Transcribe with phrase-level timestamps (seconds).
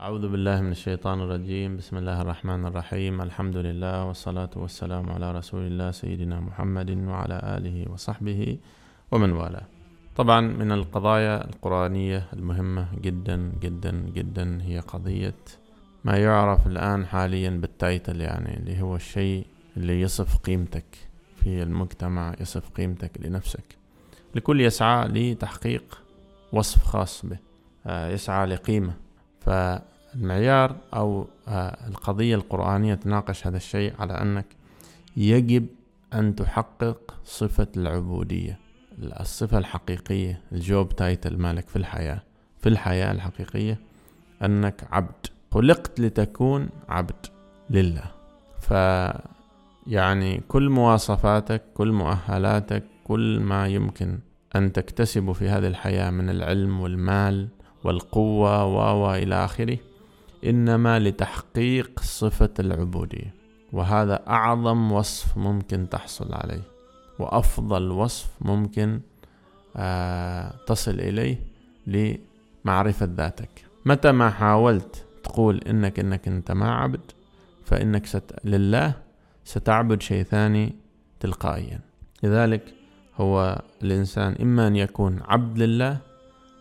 [0.00, 1.76] أعوذ بالله من الشيطان الرجيم.
[1.76, 3.20] بسم الله الرحمن الرحيم.
[3.20, 8.58] الحمد لله والصلاة والسلام على رسول الله سيدنا محمد وعلى آله وصحبه
[9.10, 9.66] ومن والاه.
[10.16, 15.40] طبعا من القضايا القرآنية المهمة جدا جدا جدا هي قضية
[16.04, 19.46] ما يعرف الآن حاليا بالتايتل يعني اللي هو الشيء
[19.76, 20.86] اللي يصف قيمتك
[21.36, 23.76] في المجتمع يصف قيمتك لنفسك.
[24.36, 26.02] الكل يسعى لتحقيق
[26.52, 27.38] وصف خاص به
[27.86, 29.07] آه، يسعى لقيمة.
[29.48, 34.46] فالمعيار أو آه، القضية القرآنية تناقش هذا الشيء على أنك
[35.16, 35.66] يجب
[36.14, 38.58] أن تحقق صفة العبودية
[39.20, 42.22] الصفة الحقيقية الجوب تايتل مالك في الحياة.
[42.60, 43.78] في الحياة الحقيقية
[44.42, 45.26] أنك عبد.
[45.52, 47.26] خلقت لتكون عبد
[47.70, 48.04] لله.
[48.60, 48.72] ف
[49.86, 54.18] يعني كل مواصفاتك كل مؤهلاتك كل ما يمكن
[54.56, 57.48] أن تكتسب في هذه الحياة من العلم والمال
[57.84, 59.78] والقوة و إلى آخره.
[60.44, 63.34] إنما لتحقيق صفة العبودية
[63.72, 66.62] وهذا أعظم وصف ممكن تحصل عليه.
[67.18, 69.00] وأفضل وصف ممكن
[69.76, 71.38] آه تصل إليه
[71.86, 73.48] لمعرفة ذاتك.
[73.84, 77.00] متى ما حاولت تقول إنك إنك أنت ما عبد
[77.64, 78.34] فإنك ست...
[78.44, 78.94] لله
[79.44, 80.74] ستعبد شيء ثاني
[81.20, 81.80] تلقائيا.
[82.22, 82.74] لذلك
[83.16, 86.07] هو الإنسان إما أن يكون عبد لله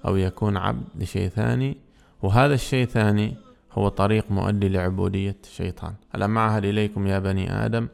[0.05, 1.77] أو يكون عبد لشيء ثاني
[2.21, 3.35] وهذا الشيء الثاني
[3.71, 5.93] هو طريق مؤدي لعبودية الشيطان.
[6.15, 7.87] ألم أعهد إليكم يا بني آدم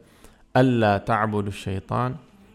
[0.56, 2.14] ألا تعبدوا الشيطان؟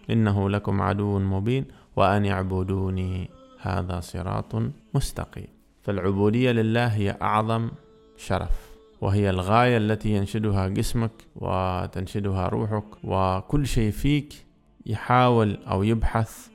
[0.10, 4.56] إنه لكم عدو مبين وأن يعبدوني هذا صراط
[4.94, 5.48] مستقيم.
[5.82, 7.70] فالعبودية لله هي أعظم
[8.18, 8.70] شرف
[9.02, 14.46] وهي الغاية التي ينشدها جسمك وتنشدها روحك وكل شيء فيك
[14.86, 16.48] يحاول أو يبحث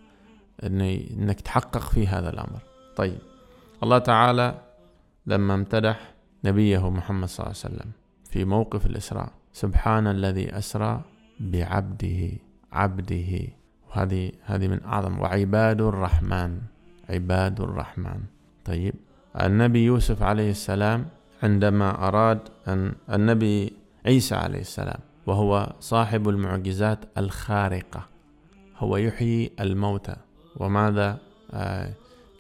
[0.62, 2.73] أنك تحقق في هذا الأمر.
[2.97, 3.19] طيب.
[3.83, 4.55] الله تعالى
[5.27, 6.14] لما امتدح
[6.45, 7.91] نبيه محمد صلى الله عليه وسلم
[8.31, 9.33] في موقف الإسراء.
[9.53, 11.01] سبحان الذي أسرى
[11.41, 12.31] بعبده
[12.73, 13.33] عبده.
[13.91, 16.61] وهذه هذه من أعظم وعباد الرحمن
[17.11, 18.20] عباد الرحمن.
[18.64, 18.95] طيب.
[19.40, 21.07] النبي يوسف عليه السلام
[21.42, 22.39] عندما أراد
[22.69, 23.73] أن النبي
[24.07, 28.07] عيسى عليه السلام وهو صاحب المعجزات الخارقة
[28.77, 30.17] هو يحيي الموتى.
[30.57, 31.19] وماذا؟
[31.52, 31.89] آه،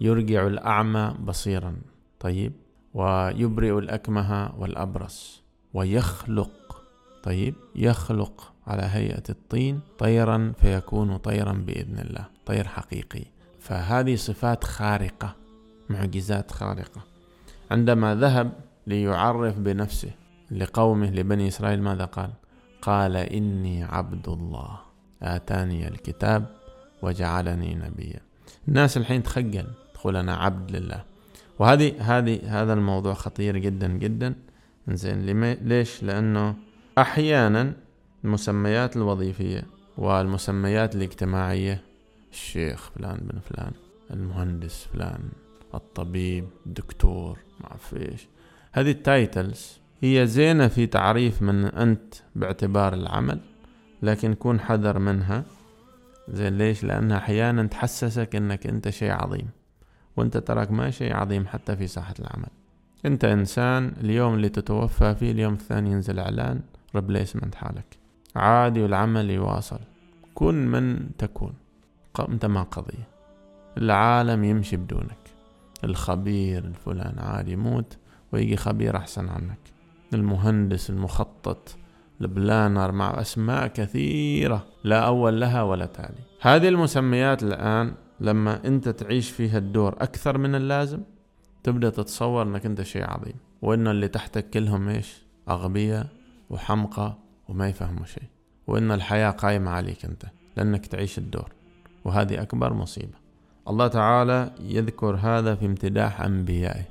[0.00, 1.76] يرجع الأعمى بصيرا.
[2.20, 2.52] طيب.
[2.94, 5.42] ويبرئ الأكمه والأبرص.
[5.74, 6.82] ويخلق.
[7.22, 7.54] طيب.
[7.76, 12.24] يخلق على هيئة الطين طيرا فيكون طيرا بإذن الله.
[12.46, 13.24] طير حقيقي.
[13.60, 15.34] فهذه صفات خارقة.
[15.90, 17.00] معجزات خارقة.
[17.70, 18.52] عندما ذهب
[18.86, 20.10] ليعرف بنفسه
[20.50, 22.30] لقومه لبني إسرائيل ماذا قال؟
[22.82, 24.78] قال إني عبد الله.
[25.22, 26.46] آتاني الكتاب
[27.02, 28.20] وجعلني نبيا.
[28.68, 29.66] الناس الحين تخجل.
[30.04, 31.04] تقول أنا عبد لله.
[31.58, 34.34] وهذه هذه هذا الموضوع خطير جدا جدا.
[34.88, 36.54] زين ليش؟ لأنه
[36.98, 37.72] أحيانا
[38.24, 39.64] المسميات الوظيفية
[39.98, 41.82] والمسميات الاجتماعية
[42.32, 43.72] الشيخ فلان بن فلان
[44.10, 45.20] المهندس فلان
[45.74, 48.28] الطبيب الدكتور ما أعرف إيش
[48.72, 53.40] هذه ال titles هي زينة في تعريف من أنت باعتبار العمل
[54.02, 55.44] لكن كون حذر منها.
[56.28, 59.63] زين ليش؟ لأنها أحيانا تحسسك أنك أنت شيء عظيم.
[60.16, 62.48] وأنت تراك ما شيء عظيم حتى في ساحة العمل.
[63.06, 66.60] أنت إنسان اليوم اللي تتوفى فيه اليوم الثاني ينزل إعلان
[66.94, 67.98] replacement حالك.
[68.36, 69.78] عادي والعمل يواصل.
[70.34, 71.54] كن من تكون.
[72.28, 73.08] أنت ما قضية.
[73.78, 75.18] العالم يمشي بدونك.
[75.84, 77.98] الخبير الفلان عادي يموت
[78.32, 79.58] ويجي خبير أحسن عنك.
[80.14, 81.76] المهندس المخطط
[82.20, 86.24] البلانر مع أسماء كثيرة لا أول لها ولا تالي.
[86.40, 91.00] هذه المسميات الآن لما أنت تعيش فيها الدور أكثر من اللازم
[91.62, 93.34] تبدأ تتصور أنك أنت شيء عظيم.
[93.62, 96.06] وأن اللي تحتك كلهم إيش؟ أغبياء
[96.50, 97.14] وحمقى
[97.48, 98.28] وما يفهموا شيء.
[98.66, 100.24] وأن الحياة قايمة عليك أنت
[100.56, 101.52] لأنك تعيش الدور.
[102.04, 103.24] وهذه أكبر مصيبة.
[103.68, 106.84] الله تعالى يذكر هذا في امتداح أنبيائه.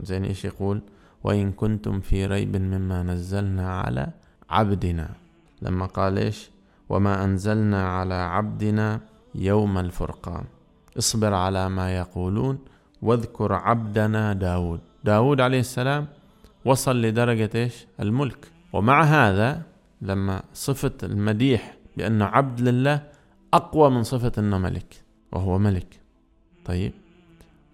[0.00, 0.82] زين إيش يقول؟
[1.24, 4.08] وإن كنتم في ريب مما نزلنا على
[4.50, 5.10] عبدنا.
[5.62, 6.50] لما قال إيش؟
[6.88, 9.00] وما أنزلنا على عبدنا
[9.34, 10.44] يوم الفرقان.
[10.98, 12.58] اصبر على ما يقولون
[13.02, 14.80] واذكر عبدنا داود.
[15.04, 16.06] داود عليه السلام
[16.64, 18.48] وصل لدرجة إيش؟ الملك.
[18.72, 19.62] ومع هذا
[20.02, 23.02] لما صفة المديح بأنه عبد لله
[23.54, 25.02] أقوى من صفة أنه ملك
[25.32, 26.00] وهو ملك.
[26.64, 26.92] طيب.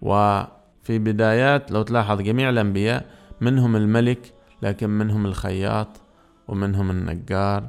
[0.01, 3.05] وفي بدايات لو تلاحظ جميع الأنبياء
[3.41, 5.87] منهم الملك لكن منهم الخياط
[6.47, 7.67] ومنهم النجار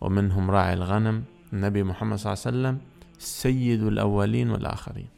[0.00, 2.87] ومنهم راعي الغنم النبي محمد صلى الله عليه وسلم.
[3.18, 5.08] سيد الأولين والآخرين.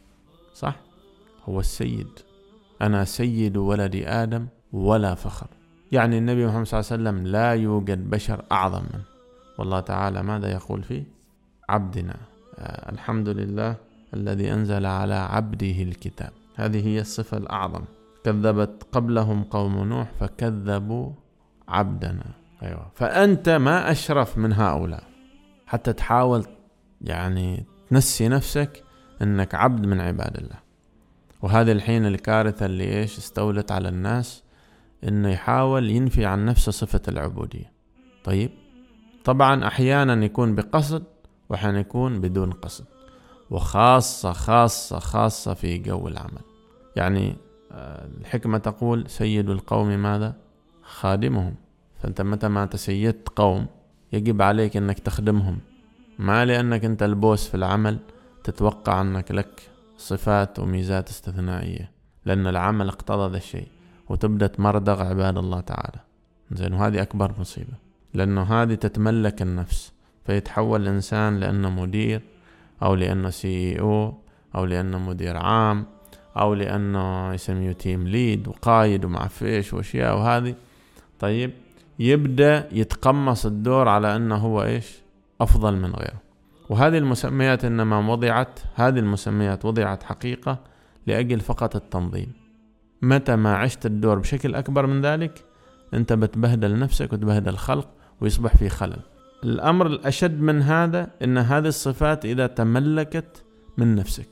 [0.55, 0.77] صح؟
[1.45, 2.09] هو السيد.
[2.83, 5.47] أنا سيد ولد آدم ولا فخر.
[5.93, 9.05] يعني النبي محمد صلى الله عليه وسلم لا يوجد بشر أعظم منه.
[9.59, 11.05] والله تعالى ماذا يقول فيه؟
[11.69, 12.17] عبدنا.
[12.59, 13.77] آه الحمد لله
[14.15, 16.33] الذي أنزل على عبده الكتاب.
[16.55, 17.85] هذه هي الصفة الأعظم.
[18.25, 21.13] كذبت قبلهم قوم نوح فكذبوا
[21.69, 22.27] عبدنا.
[22.63, 22.91] أيوة.
[22.95, 25.05] فأنت ما أشرف من هؤلاء.
[25.67, 26.47] حتى تحاول
[27.01, 28.85] يعني تنسي نفسك
[29.23, 30.59] أنك عبد من عباد الله.
[31.43, 34.43] وهذه الحين الكارثة اللي إيش استولت على الناس
[35.05, 37.73] إنه يحاول ينفي عن نفسه صفة العبودية.
[38.25, 38.51] طيب؟
[39.25, 41.05] طبعا أحيانا يكون بقصد
[41.49, 42.85] وأحيانا يكون بدون قصد.
[43.51, 46.43] وخاصة خاصة خاصة في جو العمل.
[46.97, 47.37] يعني
[47.73, 50.37] آه، الحكمة تقول سيد القوم ماذا؟
[50.83, 51.55] خادمهم.
[51.99, 53.67] فأنت متى ما تسيدت قوم
[54.13, 55.59] يجب عليك أنك تخدمهم.
[56.21, 57.99] ما لأنك أنت البوس في العمل
[58.45, 61.91] تتوقع أنك لك صفات وميزات استثنائية
[62.25, 63.69] لأن العمل اقتضى ذا الشيء
[64.09, 66.01] وتبدأ تمردغ عباد الله تعالى.
[66.53, 67.73] زين وهذه أكبر مصيبة
[68.15, 69.93] لأنه هذه تتملك النفس
[70.27, 72.23] فيتحول الإنسان لأنه مدير
[72.83, 74.15] أو لأنه سي أو
[74.55, 75.87] أو لأنه مدير عام
[76.37, 80.55] أو لأنه يسميه تيم ليد وقايد ومع فيش وأشياء وهذه.
[81.19, 81.53] طيب
[81.99, 85.01] يبدأ يتقمص الدور على أنه هو إيش؟
[85.41, 86.21] أفضل من غيره.
[86.71, 90.59] وهذه المسميات إنما وضعت هذه المسميات وضعت حقيقة
[91.07, 92.33] لأجل فقط التنظيم.
[93.03, 95.45] متى ما عشت الدور بشكل أكبر من ذلك
[95.95, 97.89] أنت بتبهدل نفسك وتبهدل الخلق
[98.21, 99.01] ويصبح في خلل.
[99.45, 103.45] الأمر الأشد من هذا أن هذه الصفات إذا تملكت
[103.79, 104.29] من نفسك.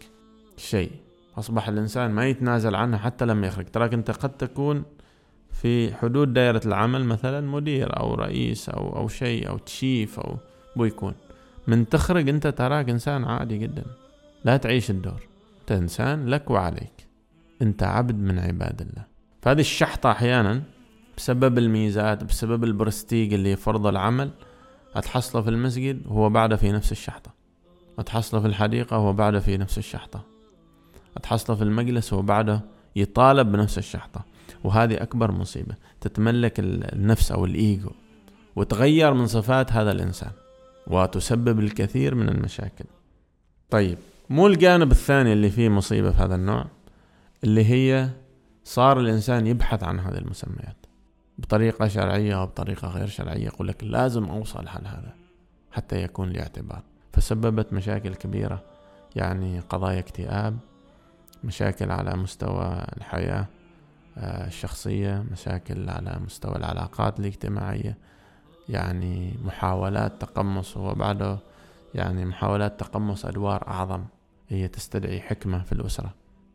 [0.56, 0.90] شيء.
[1.38, 3.64] أصبح الإنسان ما يتنازل عنها حتى لما يخرج.
[3.64, 4.82] تراك أنت قد تكون
[5.52, 10.36] في حدود دائرة العمل مثلا مدير أو رئيس أو أو شيء أو chief أو
[10.78, 11.14] بيكون.
[11.66, 13.84] من تخرج أنت تراك إنسان عادي جدا.
[14.44, 15.28] لا تعيش الدور.
[15.60, 17.08] أنت إنسان لك وعليك.
[17.62, 19.04] أنت عبد من عباد الله.
[19.42, 20.62] فهذه الشحطة أحيانا
[21.16, 24.30] بسبب الميزات بسبب البرستيج اللي يفرض العمل
[24.94, 27.30] أتحصله في المسجد وهو بعده في نفس الشحطة.
[27.98, 30.22] أتحصله في الحديقة وهو بعده في نفس الشحطة.
[31.16, 32.60] أتحصله في المجلس وهو بعده
[32.96, 34.24] يطالب بنفس الشحطة.
[34.64, 35.74] وهذه أكبر مصيبة.
[36.00, 37.90] تتملك النفس أو الإيجو.
[38.56, 40.30] وتغير من صفات هذا الإنسان.
[40.88, 42.84] وتسبب الكثير من المشاكل.
[43.70, 43.98] طيب
[44.30, 46.66] مو الجانب الثاني اللي فيه مصيبة في هذا النوع؟
[47.44, 48.08] اللي هي
[48.64, 50.76] صار الإنسان يبحث عن هذه المسميات
[51.38, 55.14] بطريقة شرعية أو بطريقة غير شرعية يقول لك لازم أوصل حل هذا
[55.72, 56.82] حتى يكون لي اعتبار.
[57.12, 58.62] فسببت مشاكل كبيرة
[59.16, 60.58] يعني قضايا اكتئاب
[61.44, 63.46] مشاكل على مستوى الحياة
[64.18, 67.98] آه، الشخصية مشاكل على مستوى العلاقات الاجتماعية
[68.68, 71.38] يعني محاولات تقمص وبعده
[71.94, 74.04] يعني محاولات تقمص أدوار أعظم.
[74.48, 76.14] هي تستدعي حكمة في الأسرة.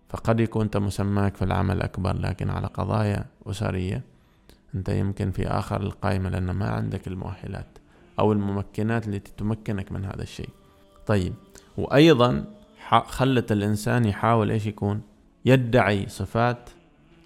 [0.10, 4.01] فقد يكون أنت مسماك في العمل أكبر لكن على قضايا أسرية
[4.75, 7.68] أنت يمكن في آخر القائمة لأن ما عندك المؤهلات
[8.19, 10.50] أو الممكنات التي تمكنك من هذا الشيء.
[11.07, 11.33] طيب
[11.77, 12.45] وأيضا
[13.07, 15.01] خلت الإنسان يحاول إيش يكون؟
[15.45, 16.69] يدعي صفات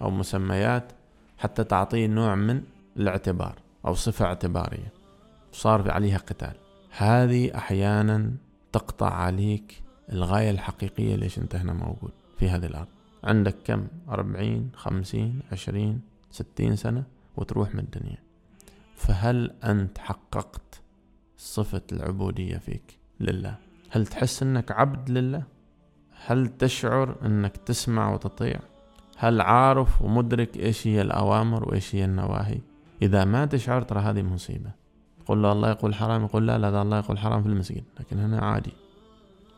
[0.02, 0.92] أو مسميات
[1.38, 2.62] حتى تعطيه نوع من
[2.96, 3.54] الاعتبار.
[3.86, 4.92] أو صفة اعتبارية.
[5.52, 6.54] صار عليها قتال.
[6.90, 8.32] هذه أحيانا
[8.72, 9.82] تقطع عليك
[10.12, 12.88] الغاية الحقيقية ليش أنت هنا موجود في هذه الأرض.
[13.24, 17.04] عندك كم؟ أربعين خمسين عشرين ستين سنة
[17.36, 18.18] وتروح من الدنيا.
[18.96, 20.80] فهل أنت حققت
[21.36, 23.58] صفة العبودية فيك لله؟
[23.90, 25.42] هل تحس أنك عبد لله؟
[26.26, 28.60] هل تشعر أنك تسمع وتطيع؟
[29.16, 32.60] هل عارف ومدرك إيش هي الأوامر وإيش هي النواهي؟
[33.02, 34.70] إذا ما تشعر ترى هذه مصيبة.
[35.26, 37.84] قل له الله يقول حرام يقول لا لا الله يقول حرام في المسجد.
[38.00, 38.72] لكن هنا عادي.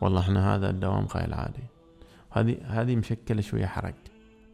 [0.01, 1.63] والله إحنا هذا الدوام خيل عادي.
[2.31, 3.93] هذه هذه مشكلة شوية حرج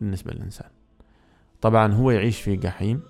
[0.01, 0.69] بالنسبة للإنسان.
[1.61, 3.01] طبعا هو يعيش في جحيم.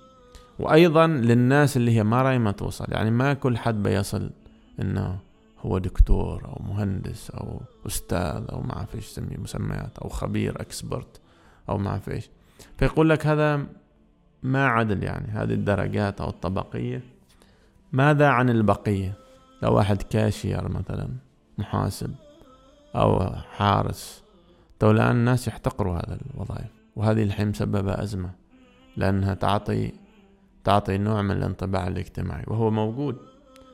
[0.60, 2.86] وأيضا للناس اللي هي ما رايمة توصل.
[2.90, 4.30] يعني ما كل حد بيصل
[4.82, 5.20] إنه
[5.60, 11.22] هو دكتور أو مهندس أو أستاذ أو ما أعرف إيش مسميات أو خبير أكسبرت
[11.70, 12.30] أو ما أعرف إيش.
[12.78, 13.66] فيقول لك هذا
[14.44, 17.02] ما عدل يعني هذه الدرجات أو الطبقية.
[17.92, 19.14] ماذا عن البقية؟
[19.64, 21.10] لو واحد كاشير مثلا
[21.58, 22.16] محاسب
[22.96, 24.24] أو حارس
[24.80, 28.30] تو الآن الناس يحتقروا هذا الوظائف وهذه الحين مسببة أزمة
[28.98, 29.92] لأنها تعطي
[30.64, 33.18] تعطي نوع من الانطباع الاجتماعي وهو موجود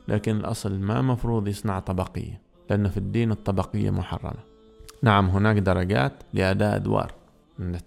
[0.08, 2.40] لكن الأصل ما مفروض يصنع طبقية
[2.70, 4.40] لأن في الدين الطبقية محرمة.
[5.02, 7.12] نعم هناك درجات لأداء أدوار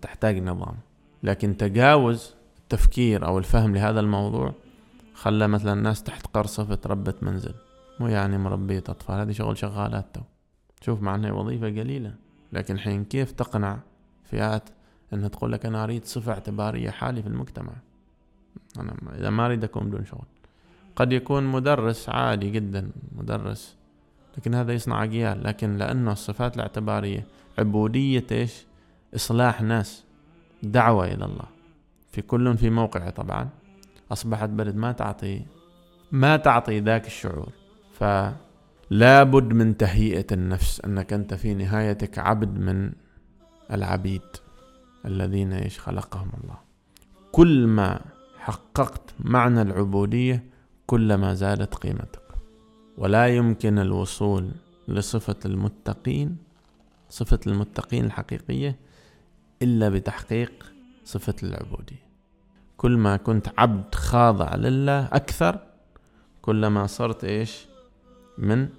[0.01, 0.75] تحتاج نظام
[1.23, 2.36] لكن تجاوز
[2.67, 4.53] التفكير أو الفهم لهذا الموضوع
[5.13, 7.53] خلى مثلا الناس تحت قرصفة ربة منزل.
[7.99, 10.21] مو يعني مربية أطفال هذه شغل شغالات تو.
[10.81, 12.15] شوف مع أنها وظيفة قليلة
[12.53, 13.79] لكن حين كيف تقنع
[14.23, 14.69] فئات
[15.13, 17.73] إنها تقول لك أنا أريد صفة اعتبارية حالي في المجتمع؟
[18.79, 20.25] أنا إذا ما أريد أكون بدون شغل.
[20.95, 23.75] قد يكون مدرس عادي جدا مدرس
[24.37, 27.25] لكن هذا يصنع أجيال لكن لأنه الصفات الاعتبارية
[27.59, 28.65] عبودية إيش؟
[29.15, 30.03] إصلاح ناس
[30.63, 31.56] دعوة إلى الله.
[32.17, 33.49] في كل في موقعه طبعا.
[34.11, 35.41] أصبحت بلد ما تعطي
[36.11, 37.49] ما تعطي ذاك الشعور.
[37.93, 42.91] فلا بد من تهيئة النفس أنك أنت في نهايتك عبد من
[43.71, 44.21] العبيد
[45.05, 46.57] الذين إيش خلقهم الله.
[47.31, 47.99] كل ما
[48.37, 50.43] حققت معنى العبودية
[50.87, 52.27] كلما زادت قيمتك.
[52.97, 54.51] ولا يمكن الوصول
[54.87, 56.37] لصفة المتقين
[57.09, 58.75] صفة المتقين الحقيقية
[59.61, 60.65] إلا بتحقيق
[61.05, 62.06] صفة العبودية.
[62.77, 65.59] كل ما كنت عبد خاضع لله أكثر
[66.41, 67.65] كلما صرت إيش؟
[68.37, 68.69] من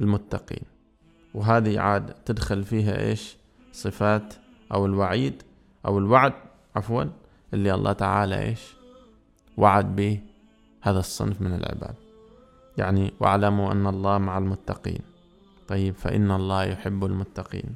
[0.00, 0.64] المتقين.
[1.34, 3.36] وهذه عاد تدخل فيها إيش؟
[3.72, 4.34] صفات
[4.72, 5.42] أو الوعيد
[5.86, 6.32] أو الوعد
[6.76, 7.04] عفوا
[7.54, 8.74] اللي الله تعالى إيش؟
[9.56, 10.20] وعد به
[10.80, 11.94] هذا الصنف من العباد.
[12.78, 15.00] يعني واعلموا أن الله مع المتقين.
[15.68, 17.74] طيب فإن الله يحب المتقين.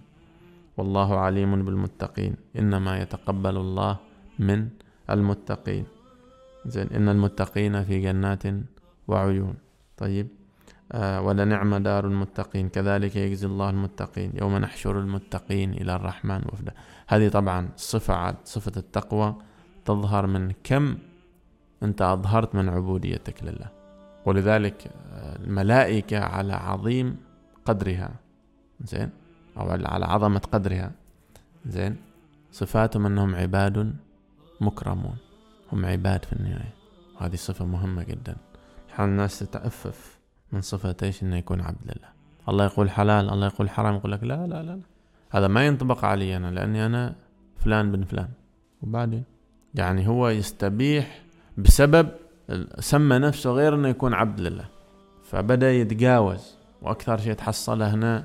[0.76, 2.36] والله عليم بالمتقين.
[2.58, 3.96] إنما يتقبل الله
[4.38, 4.68] من
[5.10, 5.86] المتقين.
[6.66, 8.42] زين إن المتقين في جنات
[9.08, 9.54] وعيون.
[9.96, 10.28] طيب.
[10.92, 12.68] آه ولنعم دار المتقين.
[12.68, 14.32] كذلك يجزي الله المتقين.
[14.34, 16.72] يوم نحشر المتقين إلى الرحمن وفدا.
[17.06, 19.36] هذه طبعا صفة صفة التقوى.
[19.84, 20.98] تظهر من كم؟
[21.82, 23.68] أنت أظهرت من عبوديتك لله.
[24.26, 27.16] ولذلك آه، الملائكة على عظيم
[27.64, 28.10] قدرها.
[28.80, 29.10] زين.
[29.58, 30.92] أو على عظمة قدرها.
[31.66, 31.96] زين.
[32.52, 33.96] صفاتهم أنهم عباد
[34.60, 35.16] مكرمون.
[35.72, 36.74] هم عباد في النهاية.
[37.16, 38.36] وهذه صفة مهمة جدا.
[38.94, 40.18] حال الناس تتأفف
[40.52, 42.08] من صفة إيش؟ إنه يكون عبد لله.
[42.48, 44.80] الله يقول حلال الله يقول حرام يقول لك لا لا لا.
[45.30, 47.14] هذا ما ينطبق علي أنا لأني أنا
[47.56, 48.28] فلان بن فلان.
[48.82, 49.24] وبعدين؟
[49.74, 51.22] يعني هو يستبيح
[51.58, 52.08] بسبب
[52.78, 54.64] سمى نفسه غير إنه يكون عبد لله.
[55.24, 56.56] فبدأ يتجاوز.
[56.82, 58.24] وأكثر شيء تحصله هنا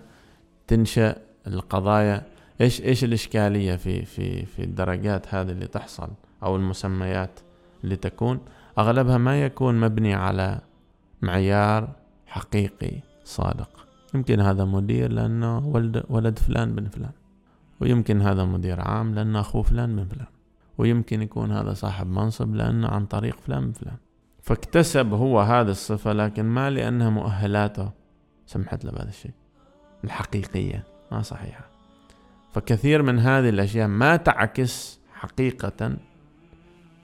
[0.67, 1.15] تنشأ
[1.47, 2.23] القضايا
[2.61, 6.09] إيش إيش الإشكالية في في في الدرجات هذه اللي تحصل
[6.43, 7.39] أو المسميات
[7.83, 8.39] اللي تكون؟
[8.77, 10.61] أغلبها ما يكون مبني على
[11.21, 11.89] معيار
[12.27, 12.91] حقيقي
[13.23, 13.69] صادق.
[14.15, 17.11] يمكن هذا مدير لأنه ولد ولد فلان بن فلان.
[17.79, 20.27] ويمكن هذا مدير عام لأنه أخوه فلان بن فلان.
[20.77, 23.97] ويمكن يكون هذا صاحب منصب لأنه عن طريق فلان بن فلان.
[24.41, 27.91] فاكتسب هو هذه الصفة لكن ما لأنها مؤهلاته.
[28.45, 29.33] سمحت له بهذا الشيء.
[30.03, 31.68] الحقيقية ما صحيحة.
[32.53, 35.97] فكثير من هذه الأشياء ما تعكس حقيقة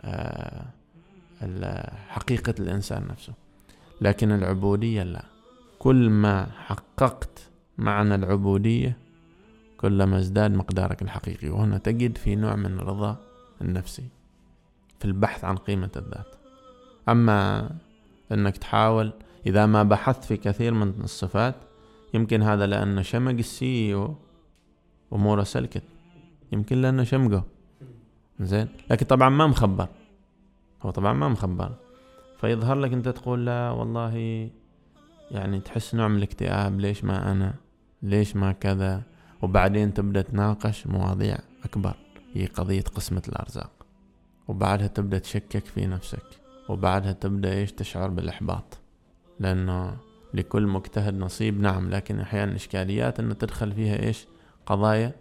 [0.01, 0.65] آه،
[2.07, 3.33] حقيقة الإنسان نفسه.
[4.01, 5.25] لكن العبودية لا.
[5.79, 8.97] كل ما حققت معنى العبودية
[9.77, 11.49] كلما ازداد مقدارك الحقيقي.
[11.49, 13.17] وهنا تجد في نوع من الرضا
[13.61, 14.09] النفسي
[14.99, 16.35] في البحث عن قيمة الذات.
[17.09, 17.69] أما
[18.31, 19.13] أنك تحاول
[19.47, 21.55] إذا ما بحثت في كثير من الصفات
[22.13, 24.15] يمكن هذا لأنه شمق السي أو
[25.13, 25.83] أمورة سلكت.
[26.51, 27.43] يمكن لأنه شمقة.
[28.39, 28.67] زين.
[28.89, 29.87] لكن طبعا ما مخبر.
[30.81, 31.71] هو طبعا ما مخبر.
[32.41, 34.15] فيظهر لك أنت تقول لا والله
[35.31, 36.79] يعني تحس نوع من الاكتئاب.
[36.79, 37.53] ليش ما أنا؟
[38.03, 39.01] ليش ما كذا؟
[39.41, 41.95] وبعدين تبدأ تناقش مواضيع أكبر.
[42.33, 43.71] هي قضية قسمة الأرزاق.
[44.47, 46.25] وبعدها تبدأ تشكك في نفسك.
[46.69, 48.77] وبعدها تبدأ إيش؟ تشعر بالإحباط.
[49.39, 49.97] لأنه
[50.33, 51.61] لكل مجتهد نصيب.
[51.61, 54.27] نعم لكن أحيانا إشكاليات أنه تدخل فيها إيش؟
[54.65, 55.11] قضايا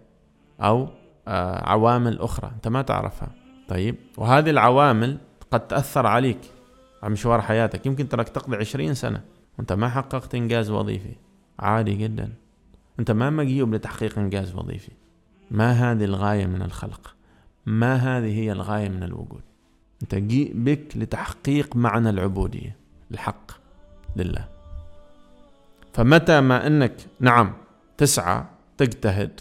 [0.61, 0.89] أو
[1.29, 2.51] آه عوامل أخرى.
[2.57, 3.29] أنت ما تعرفها.
[3.69, 5.19] طيب؟ وهذه العوامل
[5.51, 6.39] قد تأثر عليك
[7.03, 7.87] على مشوار حياتك.
[7.87, 9.21] يمكن تراك تقضي عشرين سنة
[9.59, 11.15] وأنت ما حققت إنجاز وظيفي.
[11.59, 12.33] عادي جدا.
[12.99, 14.93] أنت ما مجيوب لتحقيق إنجاز وظيفي.
[15.51, 17.15] ما هذه الغاية من الخلق.
[17.67, 19.43] ما هذه هي الغاية من الوجود.
[20.03, 22.77] أنت جيء بك لتحقيق معنى العبودية
[23.11, 23.51] الحق
[24.17, 24.49] لله.
[25.93, 27.53] فمتى ما أنك نعم
[27.97, 28.45] تسعى
[28.87, 29.41] تجتهد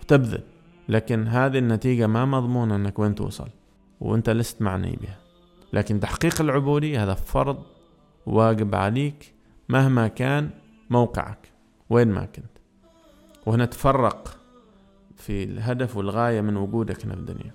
[0.00, 0.42] وتبذل
[0.88, 3.48] لكن هذه النتيجة ما مضمونة أنك وين توصل
[4.00, 5.18] وأنت لست معني بها.
[5.72, 7.62] لكن تحقيق العبودية هذا فرض
[8.26, 9.34] واجب عليك
[9.68, 10.50] مهما كان
[10.90, 11.48] موقعك
[11.90, 12.58] وين ما كنت.
[13.46, 14.38] وهنا تفرق
[15.16, 17.52] في الهدف والغاية من وجودك هنا في الدنيا.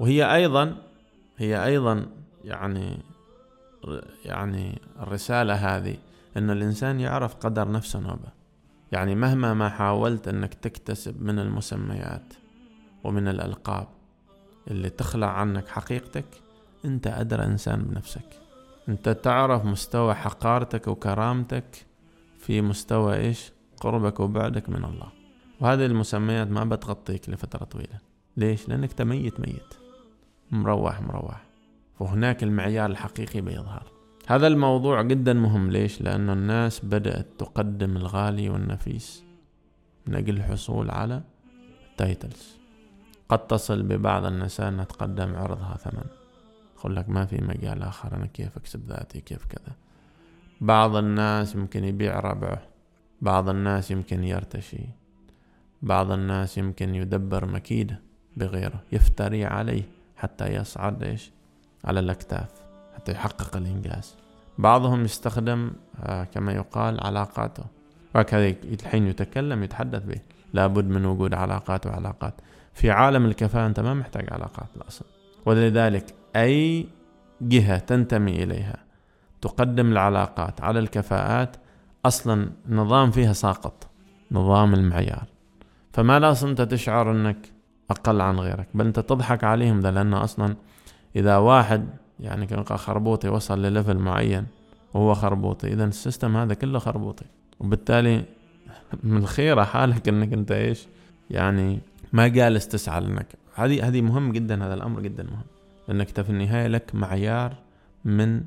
[0.00, 0.76] وهي أيضا
[1.38, 2.06] هي أيضا
[2.44, 2.98] يعني
[4.24, 5.96] يعني الرسالة هذه
[6.36, 8.37] أن الإنسان يعرف قدر نفسه نوبة.
[8.92, 12.34] يعني مهما ما حاولت أنك تكتسب من المسميات
[13.04, 13.88] ومن الألقاب
[14.70, 16.26] اللي تخلع عنك حقيقتك
[16.84, 18.40] أنت أدرى إنسان بنفسك.
[18.88, 21.86] أنت تعرف مستوى حقارتك وكرامتك
[22.38, 25.12] في مستوى إيش؟ قربك وبعدك من الله.
[25.60, 27.98] وهذه المسميات ما بتغطيك لفترة طويلة.
[28.36, 29.74] ليش؟ لأنك تميت ميت.
[30.50, 31.42] مروح مروح.
[32.00, 33.97] وهناك المعيار الحقيقي بيظهر.
[34.28, 35.70] هذا الموضوع جدا مهم.
[35.70, 39.24] ليش؟ لأن الناس بدأت تقدم الغالي والنفيس.
[40.06, 41.22] من أجل الحصول على
[41.90, 42.56] ال titles.
[43.28, 46.04] قد تصل ببعض النساء أن تقدم عرضها ثمن.
[46.78, 49.76] يقول لك ما في مجال آخر أنا كيف أكسب ذاتي؟ كيف كذا؟
[50.60, 52.62] بعض الناس يمكن يبيع ربعه.
[53.20, 54.84] بعض الناس يمكن يرتشي.
[55.82, 58.00] بعض الناس يمكن يدبر مكيدة
[58.36, 58.82] بغيره.
[58.92, 59.82] يفتري عليه
[60.16, 61.30] حتى يصعد إيش؟
[61.84, 62.67] على الأكتاف.
[63.08, 64.16] حتى يحقق الإنجاز.
[64.58, 65.70] بعضهم يستخدم
[66.02, 67.64] آه، كما يقال علاقاته.
[68.14, 70.20] وهكذا الحين يتكلم يتحدث به.
[70.52, 72.34] لابد من وجود علاقات وعلاقات.
[72.72, 75.04] في عالم الكفاءة أنت ما محتاج علاقات الأصل
[75.46, 76.86] ولذلك أي
[77.40, 78.76] جهة تنتمي إليها
[79.40, 81.56] تقدم العلاقات على الكفاءات
[82.06, 83.90] أصلا نظام فيها ساقط
[84.30, 85.26] نظام المعيار.
[85.92, 87.52] فما لازم أنت تشعر أنك
[87.90, 90.56] أقل عن غيرك بل أنت تضحك عليهم ذا لأنه أصلا
[91.16, 91.88] إذا واحد
[92.20, 94.46] يعني كان خربوطي وصل ل level معين
[94.94, 97.24] وهو خربوطي إذا ال system هذا كله خربوطي
[97.60, 98.24] وبالتالي
[99.04, 100.86] من الخيرة حالك أنك أنت إيش؟
[101.30, 101.78] يعني
[102.12, 103.26] ما جالس تسعى لأنك.
[103.54, 105.44] هذه هذه مهم جدا هذا الأمر جدا مهم.
[105.88, 107.54] لأنك في النهاية لك معيار
[108.04, 108.42] من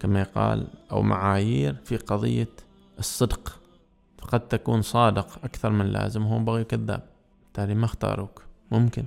[0.00, 2.48] كما يقال أو معايير في قضية
[2.98, 3.58] الصدق.
[4.22, 7.02] قد تكون صادق أكثر من لازم هو بغي كذاب.
[7.44, 8.42] بالتالي ما اختاروك.
[8.70, 9.04] ممكن.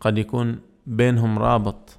[0.00, 1.98] قد يكون بينهم رابط.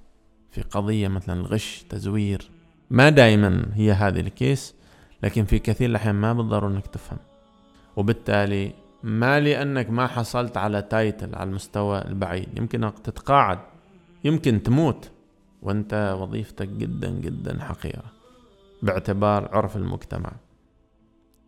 [0.54, 2.50] في قضية مثلا الغش تزوير
[2.90, 4.76] ما دائما هي هذه الكيس
[5.24, 7.18] لكن في كثير الأحيان ما بالضرورة أنك تفهم.
[7.96, 13.60] وبالتالي ما لأنك ما حصلت على تايتل على المستوى البعيد يمكن تتقاعد
[14.24, 15.12] يمكن تموت
[15.62, 18.04] وأنت وظيفتك جدا جدا حقيرة
[18.82, 20.32] باعتبار عرف المجتمع.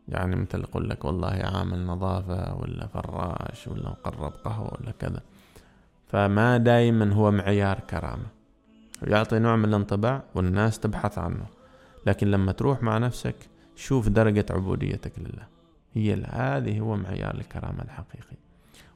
[0.07, 5.21] يعني مثل يقول لك والله عامل نظافة ولا فراش ولا مقرب قهوة ولا كذا.
[6.07, 8.34] فما دايما هو معيار كرامة.
[9.05, 11.45] يعطي نوع من الانطباع والناس تبحث عنه.
[12.05, 13.35] لكن لما تروح مع نفسك
[13.75, 15.47] شوف درجة عبوديتك لله.
[15.93, 18.37] هي هذه هو معيار الكرامة الحقيقي.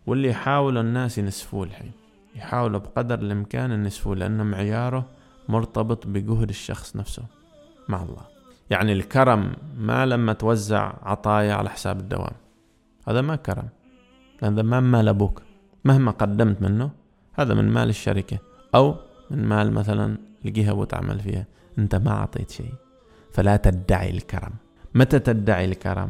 [0.07, 1.91] واللي يحاول الناس ينسفوه الحين.
[2.35, 5.05] يحاولوا بقدر الإمكان ينسفوه لأنه معياره
[5.49, 7.23] مرتبط بجهد الشخص نفسه
[7.89, 8.25] مع الله.
[8.69, 12.33] يعني الكرم ما لما توزع عطايا على حساب الدوام.
[13.07, 13.69] هذا ما كرم.
[14.43, 15.41] هذا ما مال أبوك.
[15.85, 16.91] مهما قدمت منه
[17.33, 18.37] هذا من مال الشركة.
[18.75, 18.95] أو
[19.31, 21.45] من مال مثلا الجهة وتعمل فيها
[21.79, 22.73] أنت ما أعطيت شيء.
[23.31, 24.51] فلا تدعي الكرم.
[24.95, 26.09] متى تدعي الكرم؟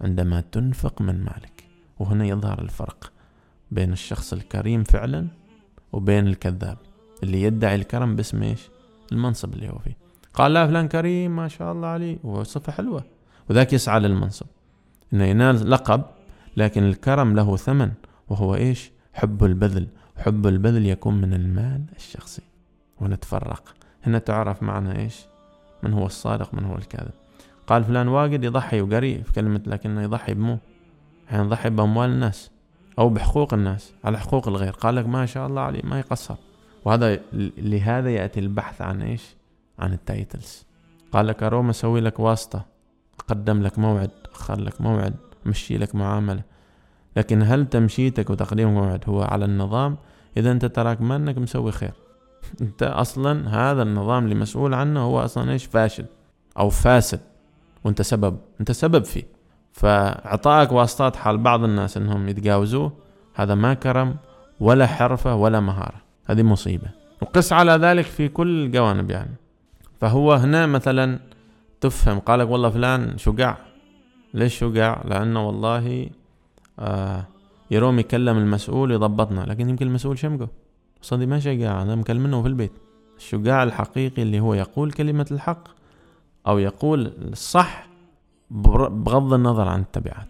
[0.00, 1.64] عندما تنفق من مالك.
[1.98, 3.12] وهنا يظهر الفرق
[3.70, 5.26] بين الشخص الكريم فعلا
[5.92, 6.78] وبين الكذاب.
[7.22, 8.68] اللي يدعي الكرم باسم إيش؟
[9.12, 9.96] المنصب اللي هو فيه.
[10.34, 12.18] قال لا فلان كريم ما شاء الله عليه.
[12.24, 13.04] وصفة حلوة.
[13.50, 14.46] وذاك يسعى للمنصب.
[15.12, 16.02] إنه ينال لقب
[16.56, 17.92] لكن الكرم له ثمن
[18.28, 19.88] وهو إيش؟ حب البذل.
[20.18, 22.42] حب البذل يكون من المال الشخصي.
[23.00, 23.74] ونتفرق.
[24.06, 25.16] هنا تعرف معنى إيش؟
[25.82, 27.10] من هو الصادق من هو الكاذب.
[27.66, 30.58] قال فلان واجد يضحي وقري في كلمة لكنه يضحي بمو.
[31.30, 32.50] يعني يضحي بأموال الناس
[32.98, 34.72] أو بحقوق الناس على حقوق الغير.
[34.72, 36.36] قال لك ما شاء الله عليه ما يقصر.
[36.84, 37.20] وهذا
[37.58, 39.36] لهذا يأتي البحث عن إيش؟
[39.78, 40.64] عن ال titles.
[41.12, 42.66] قال لك أروم أسوي لك واسطة
[43.20, 45.14] أقدم لك موعد أخر لك موعد
[45.46, 46.42] أمشي لك معاملة.
[47.18, 49.96] لكن هل تمشيتك وتقديم موعد هو على النظام؟
[50.36, 51.92] إذا أنت تراك ما أنك مسوي خير.
[52.60, 56.04] أنت أصلا هذا النظام اللي مسؤول عنه هو أصلا إيش؟ فاشل
[56.58, 57.20] أو فاسد.
[57.84, 59.24] وأنت سبب أنت سبب فيه.
[59.72, 62.92] فإعطائك واسطات حال بعض الناس أنهم يتجاوزوه
[63.34, 64.16] هذا ما كرم
[64.60, 66.02] ولا حرفة ولا مهارة.
[66.26, 66.88] هذه مصيبة.
[67.22, 69.34] وقس على ذلك في كل الجوانب يعني.
[70.00, 71.18] فهو هنا مثلا
[71.80, 73.58] تفهم قالك والله فلان شجاع.
[74.34, 76.10] ليش شجاع؟ لأنه والله
[76.78, 77.24] آه
[77.70, 80.48] يروم يكلم المسؤول يضبطنا لكن يمكن المسؤول شمقه.
[81.02, 82.72] صدي ما شجاع هذا مكلمنه في البيت.
[83.16, 85.68] الشجاع الحقيقي اللي هو يقول كلمة الحق
[86.46, 87.88] أو يقول الصح
[88.50, 90.28] بغض النظر عن التبعات.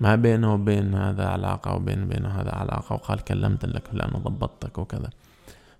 [0.00, 5.10] ما بينه وبين هذا علاقة وبين بينه هذا علاقة وقال كلمت لك فلان وضبطتك وكذا.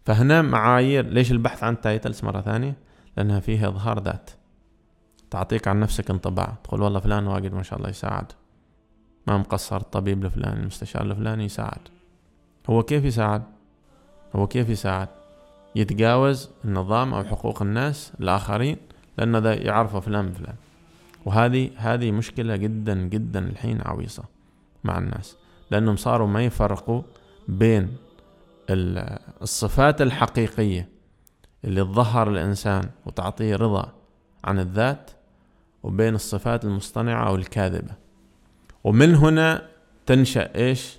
[0.04, 2.76] فهنا معايير ليش البحث عن تايتلز مرة ثانية؟
[3.16, 4.30] لأنها فيها إظهار ذات.
[5.30, 6.54] تعطيك عن نفسك انطباع.
[6.64, 8.32] تقول والله فلان واجد ما شاء الله يساعد.
[9.26, 11.80] ما مقصر الطبيب الفلاني المستشار الفلاني يساعد.
[12.70, 13.42] هو كيف يساعد؟
[14.36, 15.08] هو كيف يساعد؟
[15.74, 18.76] يتجاوز النظام أو حقوق الناس الآخرين
[19.18, 20.54] لأنه ذا يعرفه فلان فلان.
[21.24, 24.24] وهذه هذه مشكلة جدا جدا الحين عويصة
[24.84, 25.36] مع الناس.
[25.70, 27.02] لأنهم صاروا ما يفرقوا
[27.48, 27.96] بين
[28.70, 30.88] الصفات الحقيقية
[31.64, 33.92] اللي تظهر الإنسان وتعطيه رضا
[34.44, 35.10] عن الذات
[35.82, 38.01] وبين الصفات المصطنعة أو الكاذبة.
[38.84, 39.68] ومن هنا
[40.06, 40.98] تنشأ إيش؟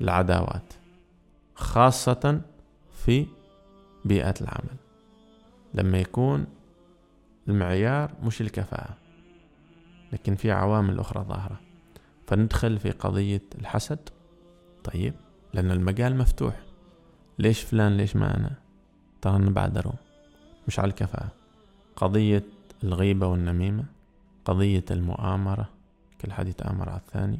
[0.00, 0.72] العداوات
[1.54, 2.40] خاصة
[3.04, 3.26] في
[4.04, 4.76] بيئة العمل.
[5.74, 6.46] لما يكون
[7.48, 8.96] المعيار مش الكفاءة
[10.12, 11.60] لكن في عوامل أخرى ظاهرة.
[12.26, 13.98] فندخل في قضية الحسد.
[14.84, 15.14] طيب
[15.54, 16.60] لأن المجال مفتوح.
[17.38, 18.50] ليش فلان ليش ما أنا؟
[19.20, 19.92] ترى أنا
[20.68, 21.28] مش على الكفاءة.
[21.96, 22.44] قضية
[22.84, 23.84] الغيبة والنميمة
[24.44, 25.68] قضية المؤامرة
[26.22, 27.38] كل حد يتآمر على الثاني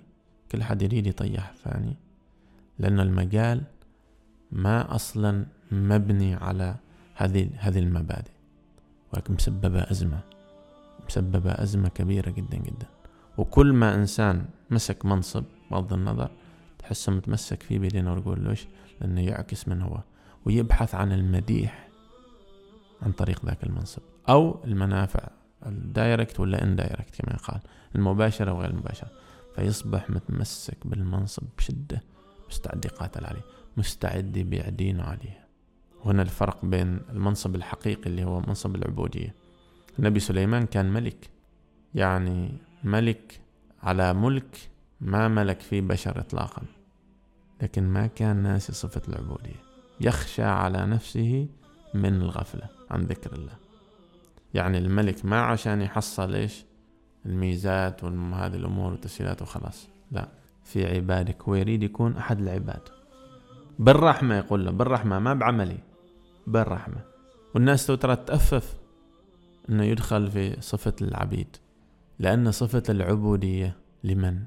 [0.52, 1.96] كل حد يريد يطيح الثاني
[2.78, 3.62] لأن المجال
[4.52, 6.76] ما أصلا مبني على
[7.14, 8.30] هذه هذه المبادئ
[9.12, 10.20] ولكن مسببة أزمة
[11.06, 12.86] مسببة أزمة كبيرة جدا جدا.
[13.38, 16.30] وكل ما إنسان مسك منصب بغض النظر
[16.78, 18.66] تحسه متمسك فيه بيدينا ويقول ليش
[19.00, 20.00] لأنه يعكس من هو
[20.44, 21.88] ويبحث عن المديح
[23.02, 25.28] عن طريق ذاك المنصب أو المنافع
[25.66, 27.60] ال direct ولا indirect كما يقال.
[27.94, 29.10] المباشرة وغير المباشرة.
[29.56, 32.02] فيصبح متمسك بالمنصب بشدة
[32.48, 33.44] مستعد يقاتل عليه
[33.76, 35.46] مستعد يبيع دينه عليه.
[36.04, 39.34] هنا الفرق بين المنصب الحقيقي اللي هو منصب العبودية.
[39.98, 41.30] النبي سليمان كان ملك
[41.94, 42.52] يعني
[42.84, 43.40] ملك
[43.82, 44.56] على ملك
[45.00, 46.62] ما ملك فيه بشر إطلاقا
[47.62, 49.62] لكن ما كان ناسي صفة العبودية.
[50.00, 51.48] يخشى على نفسه
[51.94, 53.56] من الغفلة عن ذكر الله.
[54.54, 56.64] يعني الملك ما عشان يحصل إيش؟
[57.26, 59.88] الميزات وهذه الأمور والتسهيلات وخلاص.
[60.10, 60.28] لا
[60.64, 62.88] في عبادك هو يريد يكون أحد العباد.
[63.78, 65.78] بالرحمة يقول له بالرحمة ما بعملي.
[66.46, 67.00] بالرحمة.
[67.54, 68.76] والناس ترى تأفف
[69.68, 71.56] أنه يدخل في صفة العبيد.
[72.18, 74.44] لأن صفة العبودية لمن؟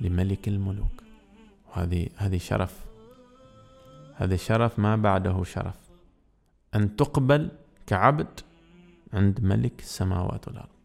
[0.00, 1.02] لملك الملوك.
[1.68, 2.86] وهذه هذه شرف.
[4.14, 5.76] هذا شرف ما بعده شرف.
[6.74, 7.48] أن تقبل
[7.86, 8.40] كعبد
[9.12, 10.75] عند ملك السماوات والأرض.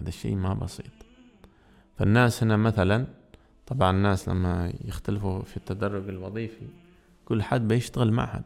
[0.00, 0.92] هذا الشيء ما بسيط.
[1.98, 3.06] فالناس هنا مثلا
[3.66, 6.68] طبعا الناس لما يختلفوا في التدرج الوظيفي
[7.24, 8.44] كل حد بيشتغل مع حد.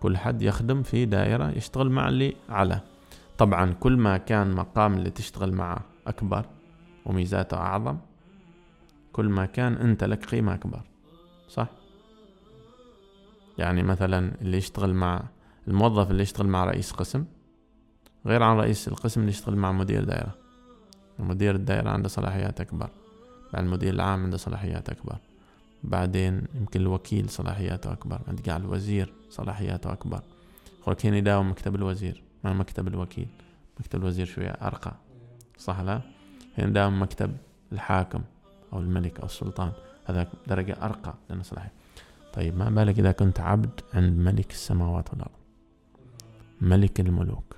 [0.00, 2.80] كل حد يخدم في دائرة يشتغل مع اللي على.
[3.38, 6.46] طبعا كل ما كان مقام اللي تشتغل معه أكبر
[7.06, 7.98] وميزاته أعظم
[9.12, 10.82] كل ما كان أنت لك قيمة أكبر.
[11.48, 11.68] صح؟
[13.58, 15.22] يعني مثلا اللي يشتغل مع
[15.68, 17.24] الموظف اللي يشتغل مع رئيس قسم
[18.26, 20.43] غير عن رئيس القسم اللي يشتغل مع مدير دائرة.
[21.18, 22.90] مدير الدائرة عنده صلاحيات أكبر
[23.52, 25.16] بعد المدير العام عنده صلاحيات أكبر
[25.84, 30.22] بعدين يمكن الوكيل صلاحياته أكبر عند قاع الوزير صلاحياته أكبر.
[30.86, 33.28] خلك هنا يداوم مكتب الوزير ما مكتب الوكيل
[33.80, 34.92] مكتب الوزير شوية أرقى.
[35.58, 36.00] صح لا؟
[36.58, 37.36] هنا يداوم مكتب
[37.72, 38.20] الحاكم
[38.72, 39.72] أو الملك أو السلطان
[40.04, 41.72] هذا درجة أرقى لأنه صلاحية
[42.34, 45.30] طيب ما بالك إذا كنت عبد عند ملك السماوات والأرض؟
[46.60, 47.56] ملك الملوك.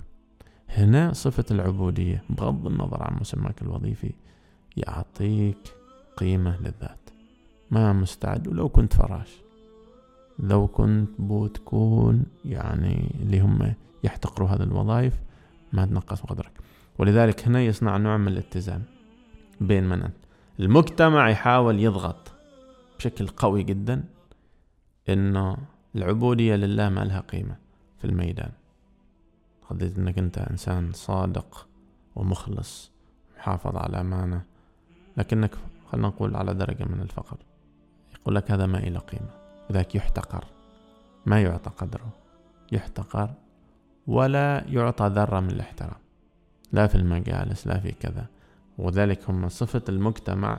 [0.69, 4.13] هنا صفة العبودية بغض النظر عن مسماك الوظيفي
[4.77, 5.75] يعطيك
[6.17, 7.11] قيمة للذات.
[7.71, 9.37] ما مستعد ولو كنت فراش.
[10.39, 13.75] لو كنت بتكون يعني اللي هم
[14.05, 15.15] يحتقروا هذه الوظائف
[15.73, 16.53] ما تنقص قدرك.
[16.99, 18.83] ولذلك هنا يصنع نوع من الاتزان
[19.61, 20.09] بين من
[20.61, 22.33] المجتمع يحاول يضغط
[22.99, 24.05] بشكل قوي جدا
[25.09, 25.57] إنه
[25.97, 27.57] العبودية لله ما لها قيمة
[27.99, 28.51] في الميدان.
[29.71, 31.67] قضية إنك أنت إنسان صادق
[32.17, 32.91] ومخلص
[33.39, 34.43] محافظ على أمانة.
[35.17, 35.55] لكنك
[35.93, 37.37] خلنا نقول على درجة من الفقر.
[38.15, 39.31] يقول لك هذا ما إلى قيمة.
[39.71, 40.45] لذلك يحتقر.
[41.27, 42.09] ما يعطى قدره.
[42.73, 43.31] يحتقر
[44.07, 46.01] ولا يعطى ذرة من الاحترام.
[46.73, 48.27] لا في المجالس لا في كذا.
[48.79, 50.59] وذلك هم صفة المجتمع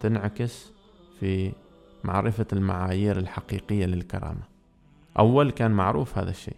[0.00, 0.72] تنعكس
[1.20, 1.52] في
[2.04, 4.42] معرفة المعايير الحقيقية للكرامة.
[5.18, 6.56] أول كان معروف هذا الشيء.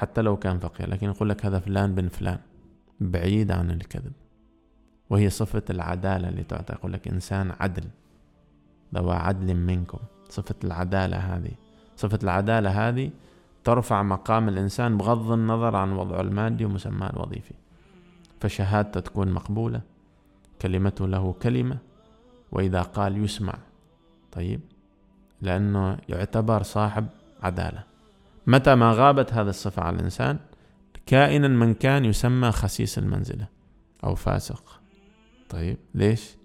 [0.00, 2.38] حتى لو كان فقير لكن يقول لك هذا فلان بن فلان
[3.00, 4.12] بعيد عن الكذب.
[5.10, 7.84] وهي صفة العدالة اللي تعطى يقول لك إنسان عدل
[8.94, 9.98] ذو عدل منكم.
[10.28, 11.50] صفة العدالة هذه
[11.96, 13.10] صفة العدالة هذه
[13.64, 17.54] ترفع مقام الإنسان بغض النظر عن وضعه المادي ومسماه الوظيفي.
[18.40, 19.80] فشهادته تكون مقبولة
[20.62, 21.78] كلمته له كلمة
[22.52, 23.54] وإذا قال يسمع.
[24.32, 24.60] طيب
[25.42, 27.06] لأنه يعتبر صاحب
[27.42, 27.89] عدالة.
[28.50, 30.38] متى ما غابت هذه الصفة على الإنسان
[31.06, 33.46] كائنا من كان يسمى خسيس المنزلة
[34.04, 34.80] أو فاسق.
[35.48, 36.36] طيب ليش؟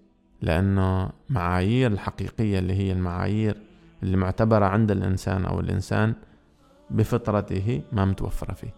[0.41, 3.57] لأنه معايير الحقيقية اللي هي المعايير
[4.03, 6.13] اللي معتبرة عند الإنسان أو الإنسان
[6.89, 8.73] بفطرته ما متوفرة فيه.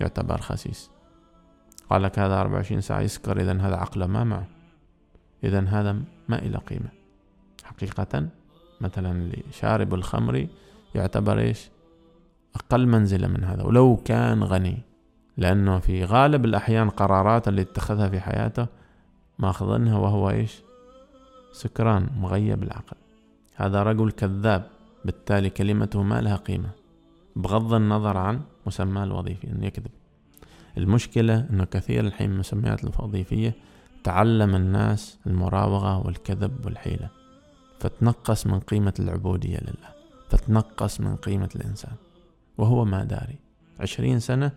[0.00, 0.90] يعتبر خسيس.
[1.90, 4.46] قال لك هذا 24 ساعة يسكر إذا هذا عقله ما معه.
[5.44, 5.92] إذا هذا
[6.28, 6.88] ما إلى قيمة.
[7.64, 8.28] حقيقة
[8.80, 10.46] مثلا اللي شارب الخمر
[10.94, 11.70] يعتبر إيش؟
[12.56, 14.78] أقل منزلة من هذا ولو كان غني
[15.36, 18.66] لأنه في غالب الأحيان قرارات اللي اتخذها في حياته
[19.38, 20.62] ماخذنها وهو إيش؟
[21.52, 22.96] سكران مغيب العقل.
[23.54, 24.66] هذا رجل كذاب
[25.04, 26.70] بالتالي كلمته ما لها قيمة.
[27.36, 29.90] بغض النظر عن مسماه الوظيفي أنه يكذب.
[30.78, 33.54] المشكلة أنه كثير الحين المسميات الوظيفية
[34.04, 37.08] تعلم الناس المراوغة والكذب والحيلة.
[37.80, 39.90] فتنقص من قيمة العبودية لله
[40.28, 41.92] فتنقص من قيمة الإنسان.
[42.58, 43.38] وهو ما داري.
[43.80, 44.52] عشرين سنة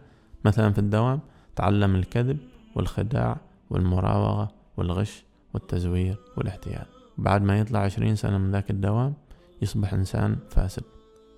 [0.45, 1.19] مثلا في الدوام
[1.55, 2.37] تعلم الكذب
[2.75, 3.37] والخداع
[3.69, 6.85] والمراوغة والغش والتزوير والاحتيال.
[7.17, 9.13] بعد ما يطلع عشرين سنة من ذاك الدوام
[9.61, 10.83] يصبح إنسان فاسد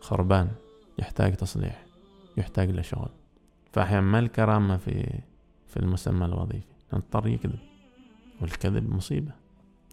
[0.02, 0.52] خربان
[1.00, 1.86] يحتاج تصليح
[2.38, 3.10] يحتاج لشغل.
[3.74, 5.19] فأحيانا ما الكرامة في
[5.67, 7.60] في المسمى الوظيفي؟ نضطر يكذب
[8.41, 9.32] والكذب مصيبة.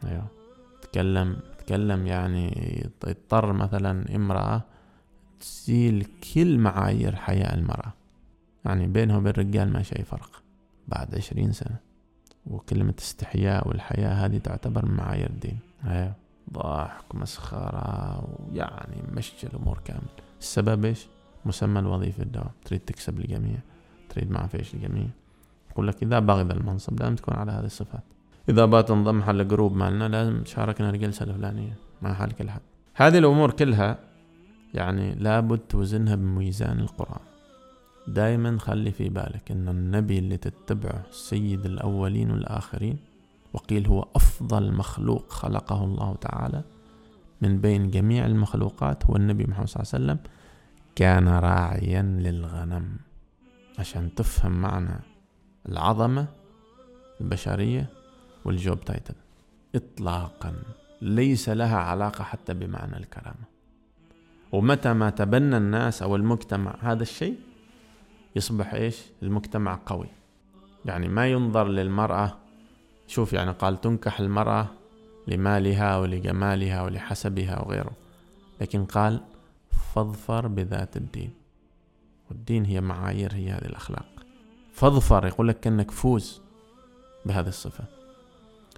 [0.04, 0.26] أيوه.
[0.82, 2.52] تكلم تكلم يعني
[3.06, 4.62] يضطر مثلا امرأة
[5.40, 7.92] تزيل كل معايير حياة المرأة.
[8.64, 10.42] يعني بينها وبين الرجال ما شيء فرق.
[10.88, 11.76] بعد عشرين سنة.
[12.46, 15.58] وكلمة استحياء والحياة هذه تعتبر من معايير الدين.
[15.84, 16.12] أيوه
[16.52, 20.08] ضحك ومسخرة ويعني مشي الأمور كامل.
[20.40, 21.06] السبب إيش؟
[21.46, 22.50] مسمى الوظيفة الدوام.
[22.64, 23.58] تريد تكسب الجميع.
[24.08, 25.06] تريد تعايش الجميع.
[25.70, 28.02] يقول لك إذا ذا المنصب لازم تكون على هذه الصفات.
[28.48, 32.50] إذا بات تنضم حال group مالنا لازم تشاركنا الجلسة الفلانية مع حال كل
[32.94, 33.98] هذه الأمور كلها
[34.74, 37.20] يعني لابد توزنها بميزان القرآن.
[38.08, 42.98] دائما خلي في بالك إن النبي اللي تتبعه سيد الأولين والآخرين
[43.52, 46.62] وقيل هو أفضل مخلوق خلقه الله تعالى
[47.42, 50.32] من بين جميع المخلوقات هو النبي محمد صلى الله عليه وسلم
[50.96, 52.96] كان راعيا للغنم.
[53.78, 55.00] عشان تفهم معنى
[55.68, 56.26] العظمة
[57.20, 57.86] البشرية
[58.44, 59.14] والجوب تايتل
[59.74, 60.54] إطلاقا.
[61.02, 63.47] ليس لها علاقة حتى بمعنى الكرامة.
[64.52, 67.36] ومتى ما تبنى الناس أو المجتمع هذا الشيء
[68.36, 70.06] يصبح إيش؟ المجتمع قوي.
[70.84, 72.36] يعني ما ينظر للمرأة
[73.06, 74.66] شوف يعني قال تنكح المرأة
[75.26, 77.92] لمالها ولجمالها ولحسبها وغيره
[78.60, 79.20] لكن قال
[79.94, 81.30] فاظفر بذات الدين.
[82.30, 84.06] والدين هي معايير هي هذه الأخلاق.
[84.72, 86.40] فاظفر يقول لك كأنك فوز
[87.26, 87.84] بهذه الصفة.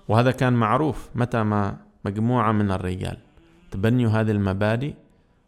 [0.09, 3.19] وهذا كان معروف متى ما مجموعة من الرجال
[3.71, 4.95] تبنوا هذه المبادئ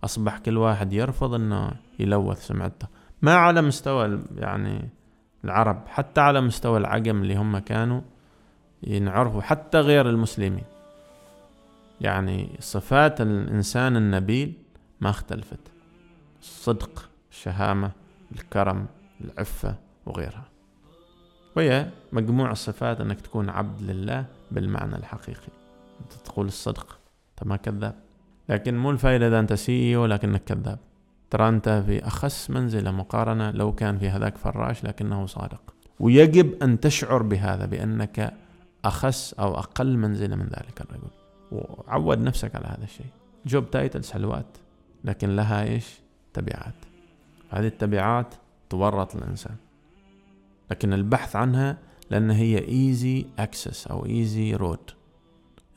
[0.04, 2.86] أصبح كل واحد يرفض أنه يلوث سمعته.
[3.22, 4.88] ما على مستوى يعني
[5.44, 8.00] العرب حتى على مستوى العجم اللي هم كانوا
[8.82, 10.64] ينعرفوا حتى غير المسلمين.
[12.00, 14.54] يعني صفات الإنسان النبيل
[15.00, 15.72] ما اختلفت.
[16.40, 17.90] الصدق الشهامة
[18.32, 18.86] الكرم
[19.20, 19.74] العفة
[20.06, 20.44] وغيرها.
[21.56, 25.52] وهي مجموع الصفات أنك تكون عبد لله بالمعنى الحقيقي.
[26.00, 26.98] أنت تقول الصدق
[27.30, 27.94] أنت ما كذاب.
[28.48, 30.78] لكن مو الفائدة إذا أنت سي ولكنك كذاب.
[31.30, 35.74] ترى أنت في أخس منزلة مقارنة لو كان في هذاك فراش لكنه صادق.
[36.00, 38.34] ويجب أن تشعر بهذا بأنك
[38.84, 41.10] أخس أو أقل منزلة من ذلك الرجل.
[41.52, 43.06] وعود نفسك على هذا الشيء.
[43.46, 44.46] job titles حلوات
[45.04, 46.00] لكن لها إيش؟
[46.34, 46.74] تبعات.
[47.50, 48.34] هذه التبعات
[48.70, 49.56] تورط الإنسان.
[50.70, 51.78] لكن البحث عنها
[52.10, 54.90] لأن هي easy access أو easy road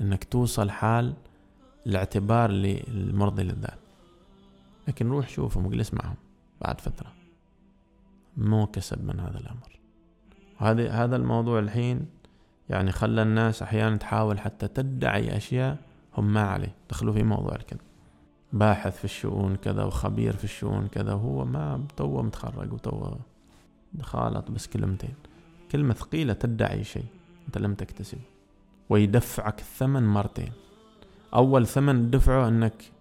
[0.01, 1.13] إنك توصل حال
[1.87, 3.79] الاعتبار للمرضي للذات
[4.87, 6.15] لكن روح شوفهم واجلس معهم
[6.61, 7.13] بعد فترة.
[8.37, 9.79] مو كسب من هذا الأمر.
[10.61, 12.05] وهذا هذا الموضوع الحين
[12.69, 15.77] يعني خلى الناس أحيانا تحاول حتى تدعي أشياء
[16.17, 16.75] هم ما عليه.
[16.89, 17.79] دخلوا في موضوع الكذب.
[18.53, 23.19] باحث في الشؤون كذا وخبير في الشؤون كذا هو ما توه متخرج وتوه
[24.01, 25.15] خالط بس كلمتين.
[25.71, 27.05] كلمة ثقيلة تدعي شيء
[27.47, 28.21] أنت لم تكتسبه.
[28.89, 30.51] ويدفعك الثمن مرتين.
[31.33, 32.91] أول ثمن دفعه أنك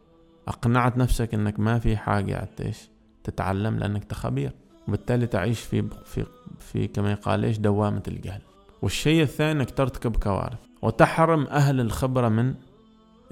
[0.48, 2.88] أقنعت نفسك أنك ما في حاجة إيش
[3.24, 4.52] تتعلم لأنك تخبير
[4.88, 6.26] وبالتالي تعيش في في
[6.58, 8.40] في كما يقال إيش دوامة الجهل.
[8.82, 10.58] والشيء الثاني إنك ترتكب كوارث.
[10.82, 12.54] وتحرم أهل الخبرة من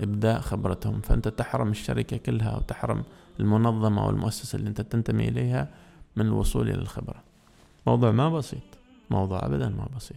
[0.01, 1.01] إبداء خبرتهم.
[1.01, 3.03] فأنت تحرم الشركة كلها وتحرم
[3.41, 5.69] المنظمة والمؤسسة اللي أنت تنتمي إليها
[6.17, 7.23] من الوصول إلى الخبرة.
[7.87, 8.63] موضوع ما بسيط.
[9.11, 10.17] موضوع ابدا ما بسيط.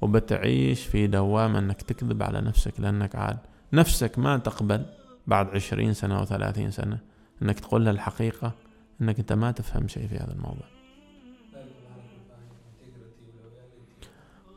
[0.00, 3.38] وبتعيش في دوامة إنك تكذب على نفسك لأنك عاد
[3.72, 4.86] نفسك ما تقبل
[5.26, 6.98] بعد عشرين سنة أو ثلاثين سنة
[7.42, 8.52] أنك تقول لها الحقيقة
[9.00, 10.66] أنك أنت ما تفهم شيء في هذا الموضوع.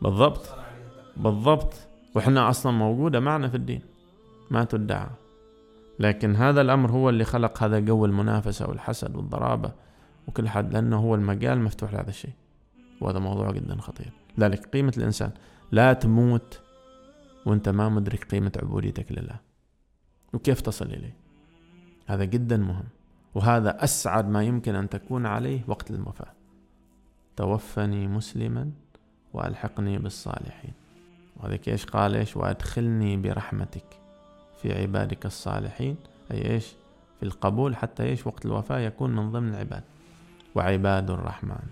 [0.01, 0.49] بالضبط.
[1.17, 1.73] بالضبط.
[2.15, 3.81] وإحنا أصلا موجودة معنا في الدين.
[4.51, 5.09] ما تدعى.
[5.99, 9.71] لكن هذا الأمر هو اللي خلق هذا جو المنافسة والحسد والضرابة
[10.27, 12.33] وكل حد لأنه هو المجال مفتوح لهذا الشيء.
[13.01, 14.11] وهذا موضوع جدا خطير.
[14.37, 15.31] لذلك قيمة الإنسان
[15.71, 16.61] لا تموت
[17.47, 19.39] وانت ما مدرك قيمة عبوديتك لله.
[20.33, 21.15] وكيف تصل إليه؟
[22.07, 22.83] هذا جدا مهم.
[23.35, 26.33] وهذا أسعد ما يمكن أن تكون عليه وقت الوفاة.
[27.35, 28.71] توفني مسلما
[29.33, 30.73] وألحقني بالصالحين.
[31.37, 33.99] وهذا إيش قال؟ إيش؟ وأدخلني برحمتك
[34.61, 35.95] في عبادك الصالحين.
[36.31, 36.73] أي إيش؟
[37.19, 39.83] في القبول حتى إيش؟ وقت الوفاة يكون من ضمن العباد.
[40.55, 41.67] وعباد الرحمن.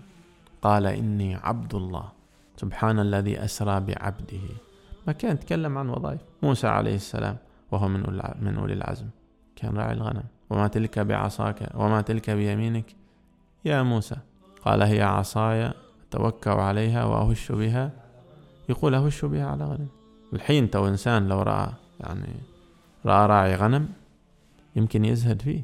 [0.62, 2.12] قال إني عبد الله.
[2.56, 4.48] سبحان الذي أسرى بعبده.
[5.06, 6.20] ما كان يتكلم عن وظائف.
[6.42, 7.36] موسى عليه السلام
[7.70, 8.00] وهو من
[8.40, 9.06] من أولي العزم.
[9.56, 10.24] كان راعي الغنم.
[10.50, 12.96] وما تلك بعصاك وما تلك بيمينك.
[13.64, 14.16] يا موسى
[14.64, 15.72] قال هي عصاي
[16.08, 17.90] أتوكأ عليها وأهش بها.
[18.68, 19.88] يقول أهش بها على غنم.
[20.32, 21.68] الحين تو إنسان لو رأى
[22.00, 22.34] يعني
[23.06, 23.88] رأى راعي غنم
[24.76, 25.62] يمكن يزهد فيه.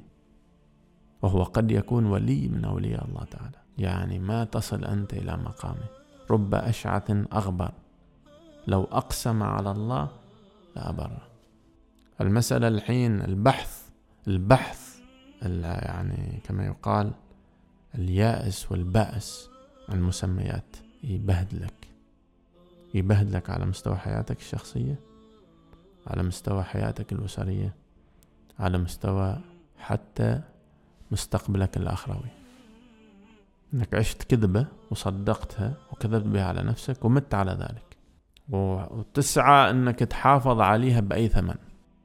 [1.23, 3.59] وهو قد يكون ولي من أولياء الله تعالى.
[3.79, 5.87] يعني ما تصل أنت إلى مقامه.
[6.31, 7.73] رب أشعث أغبر.
[8.67, 10.09] لو أقسم على الله
[10.77, 11.29] لأبره
[12.21, 13.89] المسألة الحين البحث
[14.29, 14.99] البحث
[15.43, 17.13] يعني كما يقال
[17.95, 19.49] اليائس والبأس
[19.89, 21.89] عن المسميات يبهدلك
[22.95, 25.01] يبهدلك على مستوى حياتك الشخصية
[26.07, 27.75] على مستوى حياتك الأسرية
[28.59, 29.41] على مستوى
[29.79, 30.41] حتى
[31.11, 32.31] مستقبلك الآخروي.
[33.75, 37.92] إنك عشت كذبة وصدقتها وكذبت بها على نفسك ومت على ذلك.
[38.53, 41.55] وتسعى إنك تحافظ عليها بأي ثمن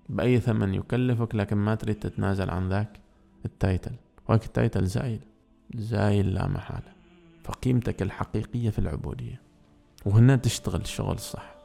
[0.10, 3.00] بأي ثمن يكلفك لكن ما تريد تتنازل عن ذاك
[3.46, 3.92] ال title.
[4.28, 5.20] وهيك ال title زايل
[5.76, 6.92] زايل لا محالة.
[7.44, 9.42] فقيمتك الحقيقية في العبودية.
[10.06, 11.56] وهنا تشتغل الشغل الصح.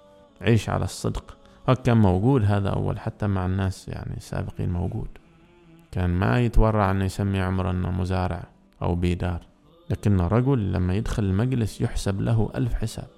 [0.40, 1.37] عيش على الصدق.
[1.85, 5.09] كان موجود هذا أول حتى مع الناس يعني السابقين موجود.
[5.92, 8.45] كان ما يتورع أنه يسمي عمره أنه مزارع
[8.83, 9.47] أو بيدار.
[9.90, 13.09] لكن رجل لما يدخل المجلس يحسب له ألف حساب.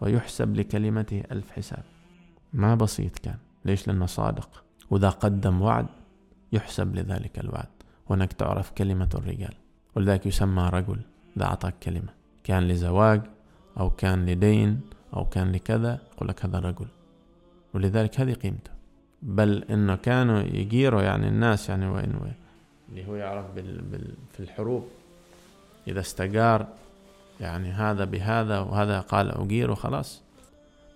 [0.00, 1.82] ويحسب لكلمته ألف حساب.
[2.52, 3.36] ما بسيط كان.
[3.64, 4.62] ليش؟ لأنه صادق.
[4.90, 5.86] وإذا قدم وعد
[6.52, 7.68] يحسب لذلك الوعد.
[8.08, 9.54] وهناك تعرف كلمة الرجال.
[9.94, 10.98] ولذلك يسمى رجل
[11.36, 12.12] إذا أعطاك كلمة.
[12.44, 13.20] كان لزواج
[13.80, 14.80] أو كان لدين
[15.16, 16.86] أو كان لكذا يقول لك هذا رجل.
[17.74, 18.70] ولذلك هذه قيمته.
[19.22, 22.34] بل إنه كانوا يجيروا يعني الناس يعني وين وين.
[22.88, 24.88] اللي هو يعرف بال بال في الحروب.
[25.88, 26.66] إذا استجار
[27.40, 30.22] يعني هذا بهذا وهذا قال اجير وخلاص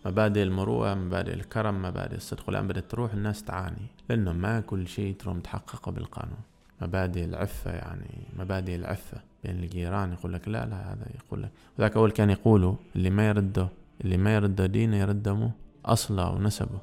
[0.06, 5.14] مبادئ المروءة مبادئ الكرم مبادئ الصدق والأمر بدأت تروح الناس تعاني لأنه ما كل شيء
[5.14, 6.38] ترى متحققه بالقانون.
[6.82, 9.18] مبادئ العفة يعني مبادئ العفة.
[9.44, 11.50] بين الجيران يقول لك لا لا هذا يقول لك.
[11.78, 13.68] وذاك أول كان يقولوا اللي ما يرده
[14.00, 15.50] اللي ما يرده دينه يرده
[15.84, 16.78] أصله ونسبه.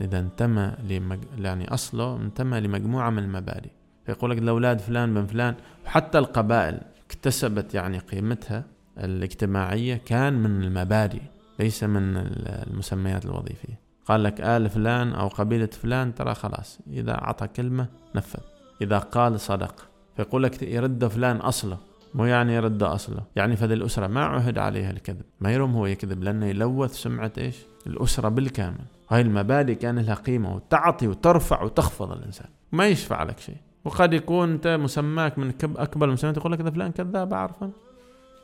[0.00, 1.18] إذا انتمى لمج...
[1.38, 3.70] يعني أصله انتمى لمجموعة من المبادئ.
[4.06, 5.54] فيقول لك الأولاد فلان بن فلان
[5.86, 8.64] وحتى القبائل اكتسبت يعني قيمتها
[8.98, 11.20] الاجتماعية كان من المبادئ
[11.58, 13.80] ليس من المسميات الوظيفية.
[14.06, 18.40] قال لك آل فلان أو قبيلة فلان ترى خلاص إذا أعطى كلمة نفذ.
[18.82, 21.78] إذا قال صدق فيقول لك يرد فلان أصله
[22.14, 23.22] مو يعني يرد أصله.
[23.36, 27.56] يعني فذي الأسرة ما عهد عليها الكذب ما يرم هو يكذب لأنه يلوث سمعة إيش؟
[27.86, 28.84] الأسرة بالكامل.
[29.10, 32.48] هاي المبادئ كان لها قيمة وتعطي وترفع وتخفض الإنسان.
[32.72, 33.56] ما يشفع لك شيء.
[33.84, 37.70] وقد يكون أنت مسماك من أكبر المسميات يقول لك هذا فلان كذاب أعرفه.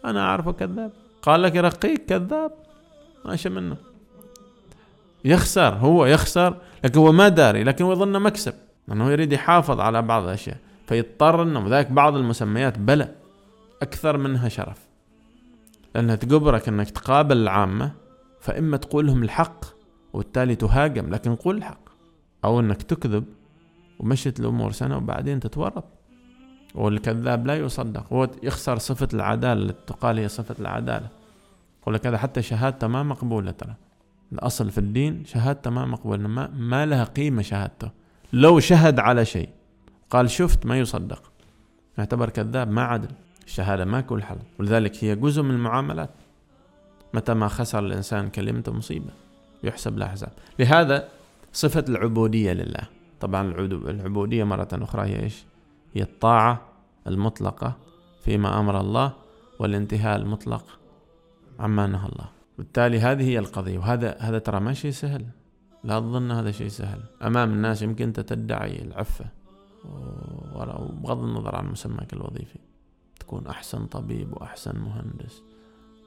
[0.04, 0.92] أنا أعرفه كذاب.
[1.22, 2.52] قال لك يرقيك كذاب.
[3.24, 3.76] ماشي منه.
[5.24, 8.54] يخسر هو يخسر لكن هو ما داري لكن هو يظن مكسب.
[8.88, 10.56] لأنه يريد يحافظ على بعض الأشياء.
[10.86, 13.14] فيضطر أنه ذلك بعض المسميات بلى.
[13.82, 14.88] أكثر منها شرف.
[15.94, 17.92] لأنها تجبرك أنك تقابل العامة
[18.40, 19.64] فإما تقول لهم الحق
[20.12, 21.88] وبالتالي تهاجم لكن قول الحق.
[22.44, 23.24] أو أنك تكذب
[23.98, 25.99] ومشت الأمور سنة وبعدين تتورط.
[26.74, 28.12] والكذاب لا يصدق.
[28.12, 31.09] هو يخسر صفة العدالة اللي تقال هي صفة العدالة.
[31.83, 33.74] يقول لك هذا حتى شهادته ما مقبولة ترى.
[34.33, 37.90] الأصل في الدين شهادته ما مقبولة ما, ما لها قيمة شهادته.
[38.33, 39.48] لو شهد على شيء
[40.11, 41.33] قال شفت ما يصدق.
[41.98, 43.09] يعتبر كذاب ما عدل.
[43.46, 44.38] الشهادة ما كل حل.
[44.59, 46.11] ولذلك هي جزء من المعاملات.
[47.14, 49.11] متى ما خسر الإنسان كلمته مصيبة
[49.62, 50.33] يحسب له حساب.
[50.59, 51.09] لهذا
[51.52, 52.83] صفة العبودية لله.
[53.20, 55.44] طبعا العبودية مرة أخرى هي إيش؟
[55.94, 56.61] هي الطاعة
[57.07, 57.76] المطلقة
[58.20, 59.12] فيما أمر الله
[59.59, 60.79] والانتهاء المطلق
[61.59, 62.29] عما نهى الله.
[62.59, 65.26] بالتالي هذه هي القضية وهذا هذا ترى ما شيء سهل.
[65.85, 67.00] لا تظن هذا شيء سهل.
[67.22, 69.26] أمام الناس يمكن أنت تدعي العفة
[70.55, 72.59] وبغض النظر عن مسماك الوظيفي.
[73.20, 75.43] تكون أحسن طبيب وأحسن مهندس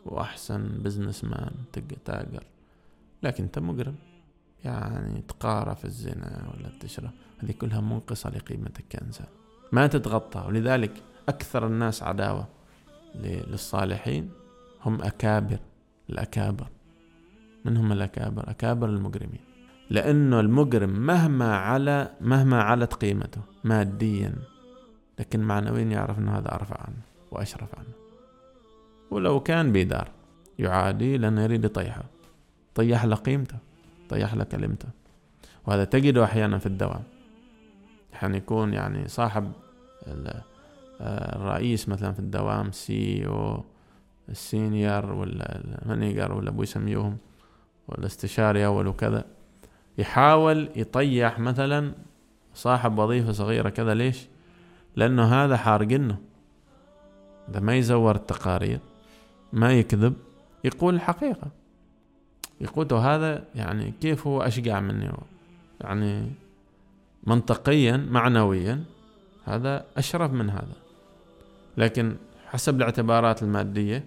[0.06, 1.52] وأحسن بزنس مان
[2.06, 2.44] تاجر.
[3.24, 3.96] لكن أنت مجرم.
[4.64, 7.12] يعني تقارى في الزنا ولا تشرب.
[7.40, 9.28] هذه كلها منقصة لقيمتك كإنسان.
[9.74, 10.44] ما تتغطى.
[10.48, 10.92] ولذلك
[11.30, 12.48] أكثر الناس عداوة
[13.16, 14.30] للصالحين
[14.86, 15.58] هم أكابر
[16.10, 16.68] الأكابر.
[17.66, 19.40] من هم الأكابر؟ أكابر المجرمين.
[19.90, 24.34] لأنه المجرم مهما على مهما علت قيمته ماديا
[25.20, 27.02] لكن معنويا يعرف أنه هذا أرفع عنه
[27.32, 27.94] وأشرف عنه.
[29.12, 30.08] ولو كان بيدار
[30.60, 32.04] يعادي لأنه يريد يطيحه.
[32.76, 33.58] طيح له قيمته
[34.10, 34.88] طيح له كلمته.
[35.68, 37.04] وهذا تجده أحيانا في الدوام.
[38.14, 39.52] يعني يكون يعني صاحب
[41.02, 43.64] الرئيس مثلا في الدوام CEO ال
[44.30, 47.18] senior ولا ال manager ولا ابو يسميوهم
[47.88, 49.26] والاستشاري أول وكذا
[49.98, 51.94] يحاول يطيح مثلا
[52.54, 53.94] صاحب وظيفة صغيرة كذا.
[53.94, 54.28] ليش؟
[54.96, 56.18] لأنه هذا حارقنه
[57.50, 58.80] ده ما يزور التقارير
[59.54, 60.14] ما يكذب
[60.64, 61.48] يقول الحقيقة.
[62.62, 65.12] يقول هذا يعني كيف هو أشجع مني؟
[65.82, 66.32] يعني
[67.24, 68.84] منطقيا معنويا
[69.46, 70.76] هذا أشرف من هذا.
[71.78, 72.16] لكن
[72.48, 74.06] حسب الاعتبارات المادية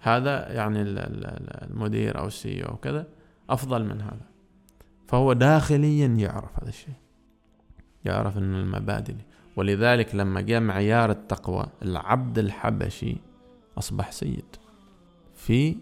[0.00, 3.06] هذا يعني المدير أو السي أو كذا
[3.50, 4.26] أفضل من هذا.
[5.08, 6.94] فهو داخليا يعرف هذا الشيء.
[8.04, 9.14] يعرف أن المبادئ.
[9.56, 13.16] ولذلك لما جاء معيار التقوى العبد الحبشي
[13.78, 14.44] أصبح سيد
[15.34, 15.76] في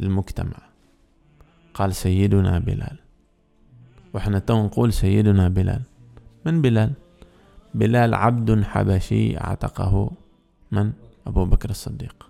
[0.00, 0.58] المجتمع.
[1.74, 2.96] قال سيدنا بلال.
[4.14, 5.82] وإحنا تو نقول سيدنا بلال.
[6.46, 6.92] من بلال؟
[7.74, 10.10] بلال عبد حبشي اعتقه
[10.72, 10.92] من؟
[11.26, 12.26] أبو بكر الصديق.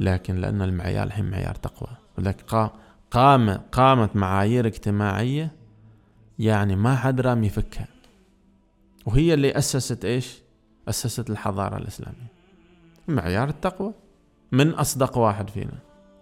[0.00, 1.88] لكن لأن المعيار الحين معيار تقوى.
[2.18, 2.70] ولذلك
[3.10, 5.52] قام قامت معايير اجتماعية
[6.38, 7.86] يعني ما حد رام يفكها.
[9.06, 10.38] وهي اللي أسست إيش؟
[10.88, 12.32] أسست الحضارة الإسلامية.
[13.08, 13.92] معيار التقوى.
[14.52, 15.78] من أصدق واحد فينا.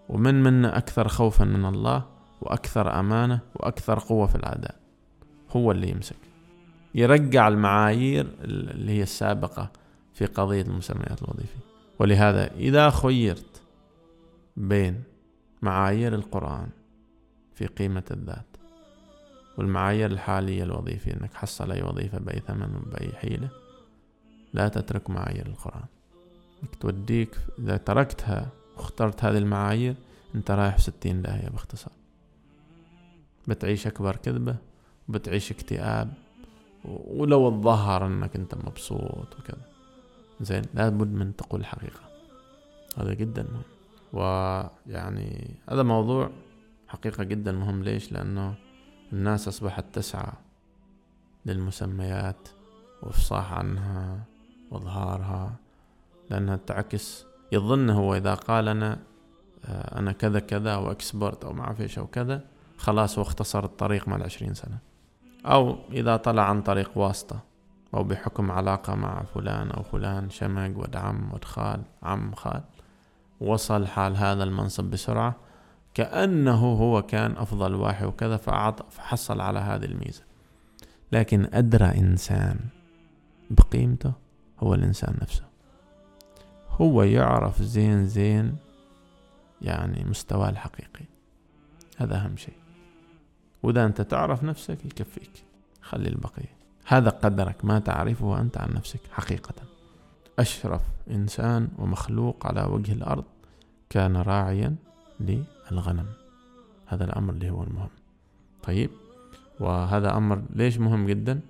[0.09, 2.05] ومن منا أكثر خوفا من الله
[2.41, 4.75] وأكثر أمانة وأكثر قوة في الأعداء.
[5.57, 6.17] هو اللي يمسك.
[6.97, 9.71] يرجع المعايير اللي هي السابقة
[10.15, 11.61] في قضية المسميات الوظيفية.
[11.99, 13.63] ولهذا إذا خيرت
[14.57, 15.03] بين
[15.63, 16.69] معايير القرآن
[17.55, 18.47] في قيمة الذات
[19.59, 23.49] والمعايير الحالية الوظيفية أنك حصل أي وظيفة بأي ثمن وبأي حيلة
[24.55, 25.85] لا تترك معايير القرآن.
[26.81, 29.95] توديك إذا تركتها واخترت هذه المعايير
[30.35, 31.93] أنت رايح ستين داهية باختصار.
[33.49, 34.57] بتعيش أكبر كذبة
[35.09, 36.13] وبتعيش اكتئاب
[36.89, 39.67] ولو الظهر أنك أنت مبسوط وكذا.
[40.41, 42.01] زين لابد من تقول الحقيقة.
[42.99, 43.63] هذا جدا مهم.
[44.13, 46.31] ويعني هذا موضوع
[46.89, 47.83] حقيقة جدا مهم.
[47.83, 48.55] ليش؟ لأنه
[49.13, 50.33] الناس أصبحت تسعى
[51.47, 52.49] للمسميات
[53.03, 54.25] وإفصاح عنها
[54.71, 55.57] وإظهارها
[56.31, 58.99] لأنها تعكس يظن هو إذا قال أنا
[59.65, 62.45] آه، أنا كذا كذا أو إكسبرت أو ما أعرف إيش أو كذا
[62.77, 64.79] خلاص هو اختصر الطريق مع العشرين سنة.
[65.47, 67.41] أو إذا طلع عن طريق واسطة
[67.95, 72.61] أو بحكم علاقة مع فلان أو فلان شمق ود عم ود خال عم خال.
[73.41, 75.37] وصل حال هذا المنصب بسرعة
[75.95, 80.23] كأنه هو كان أفضل واحد وكذا فأعطى فحصل على هذه الميزة.
[81.13, 82.59] لكن أدرى إنسان
[83.51, 84.13] بقيمته
[84.61, 85.45] هو الإنسان نفسه.
[86.69, 88.57] هو يعرف زين زين
[89.63, 91.05] يعني مستواه الحقيقي.
[91.97, 92.66] هذا أهم شيء.
[93.67, 95.45] وإذا أنت تعرف نفسك يكفيك.
[95.83, 96.57] خلي البقية.
[96.87, 97.65] هذا قدرك.
[97.65, 99.55] ما تعرفه أنت عن نفسك حقيقة.
[100.39, 103.25] أشرف إنسان ومخلوق على وجه الأرض
[103.91, 104.77] كان راعيا
[105.21, 106.07] للغنم.
[106.87, 107.89] هذا الأمر اللي هو المهم.
[108.63, 108.91] طيب
[109.61, 111.41] وهذا أمر ليش مهم جدا؟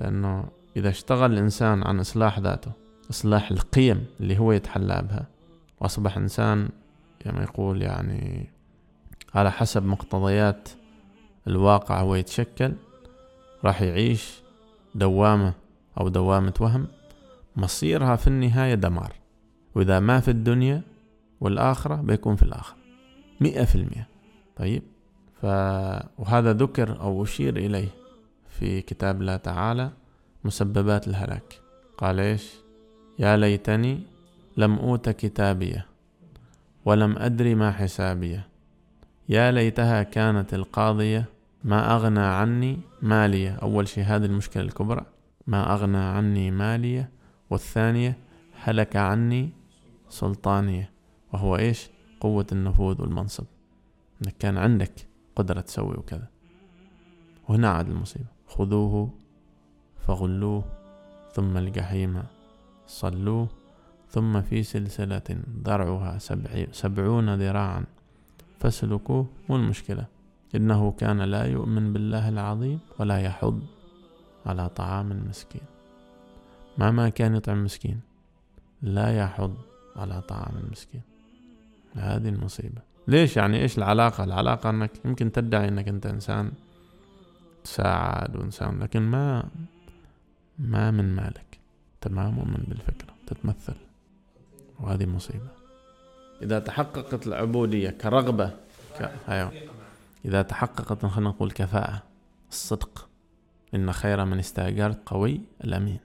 [0.00, 0.44] لأنه
[0.76, 2.72] إذا اشتغل الإنسان عن إصلاح ذاته
[3.10, 5.26] إصلاح القيم اللي هو يتحلى بها
[5.80, 6.68] وأصبح إنسان
[7.20, 8.50] كما يقول يعني
[9.34, 10.68] على حسب مقتضيات
[11.46, 12.72] الواقع هو يتشكل
[13.64, 14.42] راح يعيش
[14.94, 15.52] دوامة
[16.00, 16.86] أو دوامة وهم.
[17.56, 19.12] مصيرها في النهاية دمار.
[19.74, 20.82] وإذا ما في الدنيا
[21.40, 22.76] والآخرة بيكون في الآخرة.
[23.40, 24.06] مئة في المئة.
[24.56, 24.82] طيب؟
[25.40, 25.44] ف...
[26.18, 27.88] وهذا ذكر أو أشير إليه
[28.48, 29.90] في كتاب الله تعالى
[30.44, 31.60] مسببات الهلاك.
[31.98, 32.52] قال إيش؟
[33.18, 34.00] يا ليتني
[34.56, 35.86] لم أوت كتابيه
[36.84, 38.48] ولم أدري ما حسابيه
[39.28, 41.24] يا ليتها كانت القاضية
[41.64, 43.50] ما أغنى عني مالية.
[43.50, 45.06] أول شيء هذه المشكلة الكبرى.
[45.46, 47.10] ما أغنى عني مالية.
[47.50, 48.18] والثانية
[48.62, 49.52] هلك عني
[50.08, 50.90] سلطانية.
[51.32, 51.90] وهو إيش؟
[52.20, 53.44] قوة النفوذ والمنصب.
[54.22, 54.92] إنك كان عندك
[55.36, 56.28] قدرة تسوي وكذا.
[57.48, 58.28] وهنا عاد المصيبة.
[58.46, 59.10] خذوه
[59.98, 60.64] فغلوه
[61.32, 62.22] ثم الجحيم
[62.86, 63.48] صلوه
[64.08, 66.18] ثم في سلسلة ضرعها
[66.72, 67.84] سبعون ذراعا.
[68.58, 69.26] فاسلكوه.
[69.48, 70.13] مو المشكلة.
[70.54, 73.62] إنه كان لا يؤمن بالله العظيم ولا يحض
[74.46, 75.62] على طعام المسكين.
[76.78, 78.00] ما ما كان يطعم مسكين
[78.82, 79.54] لا يحض
[79.96, 81.02] على طعام المسكين.
[81.94, 82.80] هذه المصيبة.
[83.08, 86.52] ليش يعني؟ إيش العلاقة؟ العلاقة أنك يمكن تدعي أنك أنت إنسان
[87.64, 89.48] تساعد وإنسان لكن ما
[90.58, 91.58] ما من مالك.
[91.94, 93.76] أنت ما مؤمن بالفكرة تتمثل.
[94.80, 95.48] وهذه مصيبة.
[96.42, 98.50] إذا تحققت العبودية كرغبة
[98.98, 99.10] ك...
[99.28, 99.52] أيوه.
[100.24, 102.02] إذا تحققت خلينا نقول كفاءة
[102.50, 103.08] الصدق
[103.74, 105.98] إن خير من استأجرت قوي الأمين.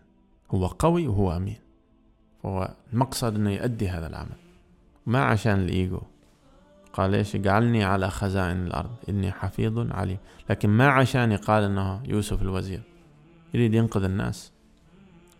[0.51, 1.57] هو قوي وهو أمين.
[2.43, 4.36] فهو المقصد أنه يؤدي هذا العمل.
[5.05, 6.01] ما عشان الإيجو.
[6.93, 8.95] قال إيش؟ اجعلني على خزائن الأرض.
[9.09, 10.17] إني حفيظ عليم.
[10.49, 12.82] لكن ما عشان قال أنه يوسف الوزير.
[13.53, 14.51] يريد ينقذ الناس.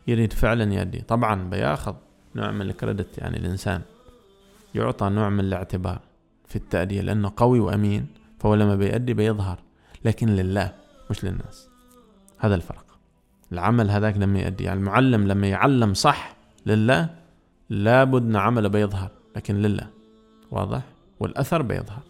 [0.08, 1.96] يريد فعلا يدي طبعا بياخذ
[2.36, 3.82] نوع من الكريدت يعني الإنسان.
[4.76, 6.00] يعطى نوع من الاعتبار
[6.48, 7.02] في التأدية.
[7.02, 8.19] لأنه قوي وأمين.
[8.40, 9.60] فهو لما بيأدي بيظهر
[10.06, 10.74] لكن لله
[11.10, 11.70] مش للناس.
[12.38, 12.86] هذا الفرق.
[13.52, 14.64] العمل هذاك لما يأدي.
[14.64, 16.36] يعني المعلم لما يعلم صح
[16.66, 17.10] لله
[17.70, 19.88] لابد إن عمله بيظهر لكن لله.
[20.52, 20.82] واضح؟
[21.20, 22.02] والأثر بيظهر.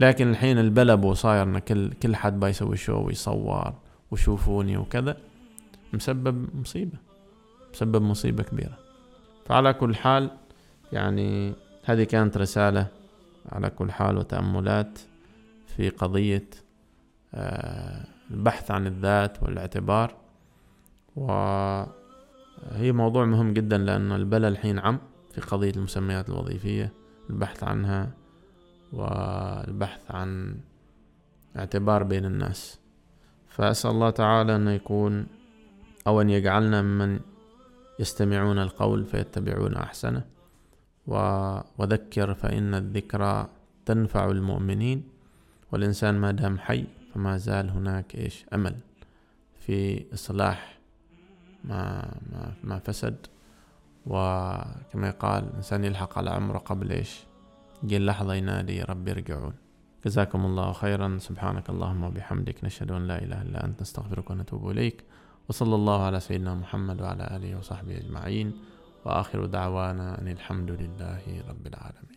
[0.00, 3.74] لكن الحين البلب وصاير كل كل حد بيسوي شو ويصور
[4.10, 5.16] وشوفوني وكذا
[5.92, 6.98] مسبب مصيبة.
[7.72, 8.78] مسبب مصيبة كبيرة.
[9.46, 10.30] فعلى كل حال
[10.92, 11.54] يعني
[11.84, 12.86] هذه كانت رسالة
[13.52, 14.98] على كل حال وتأملات.
[15.76, 16.48] في قضية
[17.34, 20.16] آه، البحث عن الذات والاعتبار.
[21.16, 24.98] وهي موضوع مهم جدا لأن البلى الحين عم
[25.32, 26.92] في قضية المسميات الوظيفية
[27.30, 28.10] البحث عنها
[28.92, 30.56] والبحث عن
[31.56, 32.78] اعتبار بين الناس.
[33.48, 35.26] فأسأل الله تعالى أن يكون
[36.06, 37.20] أو أن يجعلنا ممن
[38.00, 40.24] يستمعون القول فيتبعون أحسنه.
[41.06, 43.48] وذكر فإن الذكرى
[43.86, 45.15] تنفع المؤمنين.
[45.76, 48.76] والإنسان ما دام حي فما زال هناك إيش؟ أمل
[49.54, 50.78] في إصلاح
[51.64, 53.16] ما ما ما فسد.
[54.06, 57.24] وكما يقال الإنسان يلحق على عمره قبل إيش؟
[57.82, 59.54] يجي اللحظة ينادي ربي ارجعون.
[60.06, 61.18] جزاكم الله خيرا.
[61.18, 62.64] سبحانك اللهم وبحمدك.
[62.64, 63.82] نشهد أن لا إله إلا أنت.
[63.82, 65.04] نستغفرك ونتوب إليك.
[65.48, 68.52] وصلى الله على سيدنا محمد وعلى آله وصحبه أجمعين.
[69.04, 72.15] وآخر دعوانا أن الحمد لله رب العالمين.